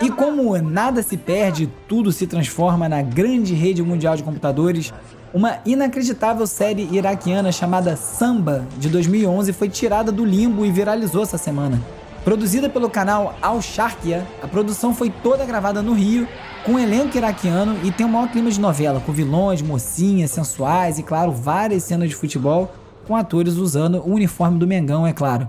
E 0.00 0.10
como 0.10 0.56
nada 0.58 1.02
se 1.02 1.16
perde, 1.16 1.68
tudo 1.88 2.12
se 2.12 2.24
transforma 2.24 2.88
na 2.88 3.02
grande 3.02 3.52
rede 3.52 3.82
mundial 3.82 4.14
de 4.14 4.22
computadores, 4.22 4.92
uma 5.34 5.58
inacreditável 5.66 6.46
série 6.46 6.88
iraquiana 6.92 7.50
chamada 7.50 7.96
Samba, 7.96 8.64
de 8.78 8.88
2011, 8.88 9.52
foi 9.52 9.68
tirada 9.68 10.12
do 10.12 10.24
limbo 10.24 10.64
e 10.64 10.70
viralizou 10.70 11.24
essa 11.24 11.36
semana. 11.36 11.82
Produzida 12.24 12.68
pelo 12.68 12.88
canal 12.88 13.34
Al 13.42 13.60
Sharkia, 13.60 14.24
a 14.40 14.46
produção 14.46 14.94
foi 14.94 15.10
toda 15.10 15.44
gravada 15.44 15.82
no 15.82 15.94
Rio, 15.94 16.28
com 16.64 16.72
um 16.72 16.78
elenco 16.78 17.16
iraquiano 17.16 17.76
e 17.82 17.90
tem 17.90 18.06
o 18.06 18.08
maior 18.08 18.30
clima 18.30 18.50
de 18.50 18.60
novela, 18.60 19.00
com 19.00 19.12
vilões, 19.12 19.62
mocinhas, 19.62 20.30
sensuais 20.30 21.00
e, 21.00 21.02
claro, 21.02 21.32
várias 21.32 21.82
cenas 21.82 22.08
de 22.08 22.14
futebol, 22.14 22.72
com 23.06 23.16
atores 23.16 23.54
usando 23.54 23.96
o 23.96 24.14
uniforme 24.14 24.58
do 24.58 24.66
Mengão, 24.66 25.04
é 25.04 25.12
claro. 25.12 25.48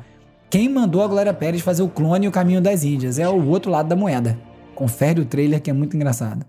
Quem 0.49 0.67
mandou 0.67 1.03
a 1.03 1.07
Glória 1.07 1.31
Pérez 1.31 1.62
fazer 1.62 1.83
o 1.83 1.88
clone 1.88 2.25
e 2.25 2.27
o 2.27 2.31
caminho 2.31 2.59
das 2.59 2.83
Índias 2.83 3.19
é 3.19 3.29
o 3.29 3.47
outro 3.49 3.69
lado 3.69 3.88
da 3.88 3.95
moeda. 3.95 4.35
Confere 4.73 5.21
o 5.21 5.25
trailer 5.25 5.62
que 5.62 5.69
é 5.69 5.73
muito 5.73 5.95
engraçado. 5.95 6.43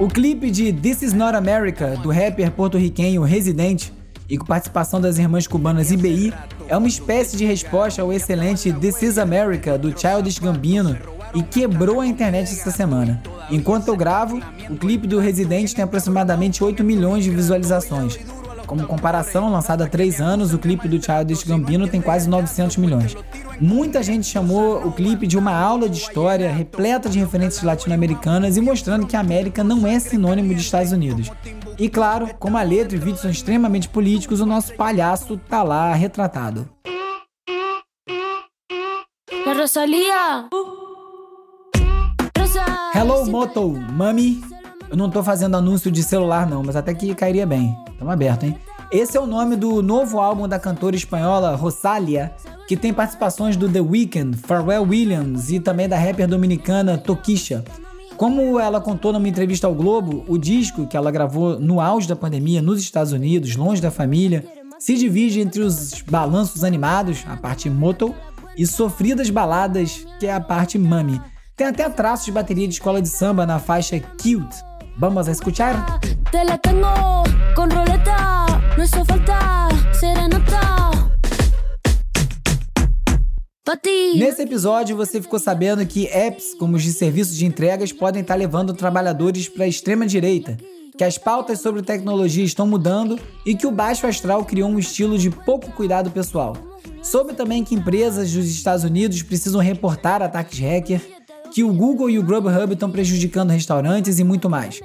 O 0.00 0.08
clipe 0.08 0.50
de 0.50 0.72
This 0.72 1.02
Is 1.02 1.12
Not 1.12 1.36
America, 1.36 1.96
do 1.98 2.10
rapper 2.10 2.50
porto-riquenho 2.50 3.22
Residente, 3.22 3.92
e 4.28 4.36
com 4.36 4.44
participação 4.44 5.00
das 5.00 5.18
irmãs 5.18 5.46
cubanas 5.46 5.92
IBI, 5.92 6.34
é 6.66 6.76
uma 6.76 6.88
espécie 6.88 7.36
de 7.36 7.44
resposta 7.44 8.02
ao 8.02 8.12
excelente 8.12 8.72
This 8.72 9.02
Is 9.02 9.18
America, 9.18 9.78
do 9.78 9.96
Childish 9.96 10.40
Gambino, 10.40 10.98
e 11.32 11.44
quebrou 11.44 12.00
a 12.00 12.06
internet 12.08 12.50
essa 12.50 12.72
semana. 12.72 13.22
Enquanto 13.50 13.88
eu 13.88 13.96
gravo, 13.96 14.40
o 14.68 14.76
clipe 14.76 15.06
do 15.06 15.18
Residente 15.18 15.74
tem 15.74 15.84
aproximadamente 15.84 16.62
8 16.62 16.82
milhões 16.82 17.24
de 17.24 17.30
visualizações, 17.30 18.18
como 18.66 18.86
comparação, 18.86 19.50
lançado 19.50 19.82
há 19.82 19.86
três 19.86 20.20
anos, 20.20 20.52
o 20.52 20.58
clipe 20.58 20.88
do 20.88 21.02
Childish 21.02 21.44
Gambino 21.44 21.86
tem 21.86 22.02
quase 22.02 22.28
900 22.28 22.76
milhões. 22.76 23.16
Muita 23.60 24.02
gente 24.02 24.26
chamou 24.26 24.84
o 24.84 24.92
clipe 24.92 25.26
de 25.26 25.38
uma 25.38 25.52
aula 25.52 25.88
de 25.88 25.98
história 25.98 26.50
repleta 26.50 27.08
de 27.08 27.18
referências 27.18 27.62
latino-americanas 27.62 28.56
e 28.56 28.60
mostrando 28.60 29.06
que 29.06 29.16
a 29.16 29.20
América 29.20 29.62
não 29.62 29.86
é 29.86 29.98
sinônimo 30.00 30.52
de 30.52 30.60
Estados 30.60 30.92
Unidos. 30.92 31.30
E 31.78 31.88
claro, 31.88 32.28
como 32.38 32.58
a 32.58 32.62
letra 32.62 32.96
e 32.96 32.98
o 32.98 33.02
vídeo 33.02 33.20
são 33.20 33.30
extremamente 33.30 33.88
políticos, 33.88 34.40
o 34.40 34.46
nosso 34.46 34.74
palhaço 34.74 35.38
tá 35.48 35.62
lá 35.62 35.94
retratado. 35.94 36.68
Rosalia! 39.46 40.48
Hello 42.94 43.26
Moto, 43.26 43.72
mami! 43.92 44.40
Eu 44.88 44.96
não 44.96 45.10
tô 45.10 45.22
fazendo 45.22 45.56
anúncio 45.56 45.90
de 45.90 46.02
celular 46.02 46.48
não, 46.48 46.62
mas 46.62 46.76
até 46.76 46.94
que 46.94 47.12
cairia 47.14 47.44
bem. 47.44 47.76
Tamo 47.98 48.10
aberto, 48.10 48.44
hein? 48.44 48.56
Esse 48.92 49.16
é 49.16 49.20
o 49.20 49.26
nome 49.26 49.56
do 49.56 49.82
novo 49.82 50.20
álbum 50.20 50.46
da 50.46 50.58
cantora 50.58 50.94
espanhola 50.94 51.56
Rosalia, 51.56 52.32
que 52.68 52.76
tem 52.76 52.94
participações 52.94 53.56
do 53.56 53.68
The 53.68 53.80
Weeknd, 53.80 54.36
Pharrell 54.36 54.84
Williams 54.84 55.50
e 55.50 55.58
também 55.58 55.88
da 55.88 55.98
rapper 55.98 56.28
dominicana 56.28 56.96
Tokisha. 56.96 57.64
Como 58.16 58.60
ela 58.60 58.80
contou 58.80 59.12
numa 59.12 59.28
entrevista 59.28 59.66
ao 59.66 59.74
Globo, 59.74 60.24
o 60.28 60.38
disco 60.38 60.86
que 60.86 60.96
ela 60.96 61.10
gravou 61.10 61.58
no 61.58 61.80
auge 61.80 62.06
da 62.06 62.14
pandemia 62.14 62.62
nos 62.62 62.80
Estados 62.80 63.12
Unidos, 63.12 63.56
longe 63.56 63.82
da 63.82 63.90
família, 63.90 64.44
se 64.78 64.94
divide 64.94 65.40
entre 65.40 65.62
os 65.62 66.00
balanços 66.02 66.62
animados, 66.62 67.24
a 67.26 67.36
parte 67.36 67.68
moto, 67.68 68.14
e 68.56 68.64
sofridas 68.66 69.28
baladas, 69.30 70.06
que 70.20 70.26
é 70.26 70.32
a 70.32 70.40
parte 70.40 70.78
mami. 70.78 71.20
Tem 71.56 71.66
até 71.66 71.88
traços 71.88 72.26
de 72.26 72.32
bateria 72.32 72.68
de 72.68 72.74
escola 72.74 73.00
de 73.00 73.08
samba 73.08 73.46
na 73.46 73.58
faixa 73.58 73.98
Cute, 73.98 74.62
Vamos 74.98 75.26
a 75.26 75.32
escuchar. 75.32 75.98
Te 76.30 76.44
la 76.44 76.58
tengo 76.58 76.86
con 77.54 77.70
roleta, 77.70 78.44
no 78.76 78.84
hizo 78.84 79.02
falta 79.06 79.68
serenata. 79.98 80.60
Nesse 84.16 84.42
episódio, 84.42 84.96
você 84.96 85.20
ficou 85.20 85.38
sabendo 85.38 85.84
que 85.86 86.06
apps 86.08 86.54
como 86.58 86.76
os 86.76 86.82
de 86.82 86.92
serviços 86.92 87.34
de 87.34 87.46
entregas 87.46 87.90
podem 87.90 88.20
estar 88.20 88.34
levando 88.34 88.74
trabalhadores 88.74 89.48
para 89.48 89.64
a 89.64 89.68
extrema 89.68 90.06
direita, 90.06 90.58
que 90.96 91.04
as 91.04 91.16
pautas 91.16 91.60
sobre 91.60 91.80
tecnologia 91.80 92.44
estão 92.44 92.66
mudando 92.66 93.18
e 93.46 93.54
que 93.54 93.66
o 93.66 93.70
baixo 93.70 94.06
astral 94.06 94.44
criou 94.44 94.68
um 94.68 94.78
estilo 94.78 95.16
de 95.16 95.30
pouco 95.30 95.72
cuidado 95.72 96.10
pessoal. 96.10 96.54
Soube 97.02 97.32
também 97.32 97.64
que 97.64 97.74
empresas 97.74 98.30
dos 98.30 98.46
Estados 98.46 98.84
Unidos 98.84 99.22
precisam 99.22 99.60
reportar 99.60 100.20
ataques 100.20 100.58
hacker 100.58 101.15
que 101.56 101.64
o 101.64 101.72
Google 101.72 102.10
e 102.10 102.18
o 102.18 102.22
Grubhub 102.22 102.74
estão 102.74 102.90
prejudicando 102.90 103.48
restaurantes 103.48 104.18
e 104.18 104.24
muito 104.24 104.50
mais. 104.50 104.78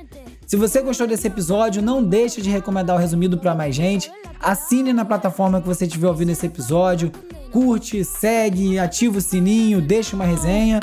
Se 0.47 0.55
você 0.55 0.81
gostou 0.81 1.05
desse 1.05 1.27
episódio, 1.27 1.81
não 1.81 2.01
deixe 2.01 2.41
de 2.41 2.49
recomendar 2.49 2.95
o 2.95 2.99
resumido 2.99 3.37
para 3.37 3.53
mais 3.53 3.75
gente. 3.75 4.09
Assine 4.39 4.93
na 4.93 5.03
plataforma 5.03 5.59
que 5.59 5.67
você 5.67 5.83
estiver 5.83 6.07
ouvindo 6.07 6.29
esse 6.29 6.45
episódio. 6.45 7.11
Curte, 7.51 8.05
segue, 8.05 8.79
ativa 8.79 9.17
o 9.17 9.21
sininho, 9.21 9.81
deixa 9.81 10.15
uma 10.15 10.23
resenha. 10.23 10.79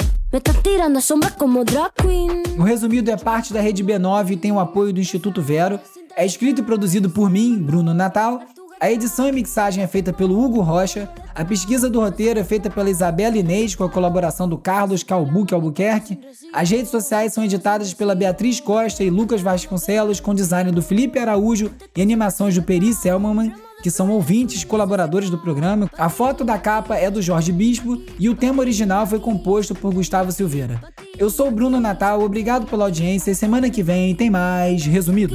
O 2.59 2.63
resumido 2.63 3.11
é 3.11 3.17
parte 3.17 3.55
da 3.55 3.63
rede 3.63 3.83
B9 3.83 4.33
e 4.33 4.37
tem 4.37 4.53
o 4.53 4.61
apoio 4.61 4.93
do 4.93 5.01
Instituto 5.01 5.41
Vero. 5.41 5.81
É 6.15 6.27
escrito 6.27 6.61
e 6.61 6.65
produzido 6.65 7.09
por 7.09 7.31
mim, 7.31 7.57
Bruno 7.57 7.95
Natal, 7.95 8.43
a 8.81 8.91
edição 8.91 9.29
e 9.29 9.33
mixagem 9.33 9.83
é 9.83 9.87
feita 9.87 10.13
pelo 10.13 10.39
Hugo 10.39 10.61
Rocha, 10.61 11.09
a 11.35 11.45
pesquisa 11.45 11.91
do 11.91 12.01
roteiro 12.01 12.39
é 12.39 12.45
feita 12.45 12.71
pela 12.71 12.89
Isabela 12.89 13.37
Inês 13.37 13.75
com 13.75 13.85
a 13.85 13.89
colaboração 13.89 14.49
do 14.49 14.57
Carlos 14.57 15.03
Calbuque 15.03 15.53
Albuquerque, 15.53 16.19
as 16.53 16.71
redes 16.71 16.91
sociais 16.91 17.33
são 17.33 17.45
editadas 17.45 17.93
pela 17.93 18.15
Beatriz 18.15 18.61
Costa 18.61 19.03
e 19.03 19.11
Lucas 19.11 19.41
Vasconcelos 19.41 20.21
com 20.21 20.35
design 20.35 20.71
do 20.71 20.83
Felipe 20.83 21.19
Araújo 21.19 21.71
e 21.97 22.03
animações 22.03 22.55
do 22.55 22.63
Peri 22.63 22.95
Selmanman, 22.95 23.53
que 23.83 23.91
são 23.91 24.11
ouvintes 24.11 24.65
colaboradores 24.65 25.31
do 25.31 25.39
programa. 25.39 25.91
A 25.97 26.09
foto 26.09 26.45
da 26.45 26.59
capa 26.59 26.97
é 26.97 27.11
do 27.11 27.23
Jorge 27.23 27.53
Bispo 27.53 28.01
e 28.19 28.29
o 28.29 28.35
tema 28.35 28.61
original 28.61 29.07
foi 29.07 29.19
composto 29.19 29.75
por 29.75 29.93
Gustavo 29.93 30.33
Silveira. 30.33 30.81
Eu 31.17 31.31
sou 31.31 31.49
o 31.49 31.53
Bruno 31.53 31.81
Natal, 31.81 32.21
obrigado 32.23 32.67
pela 32.67 32.85
audiência 32.85 33.31
e 33.31 33.35
semana 33.35 33.71
que 33.71 33.83
vem 33.83 34.15
tem 34.15 34.31
mais 34.31 34.85
resumido. 34.85 35.35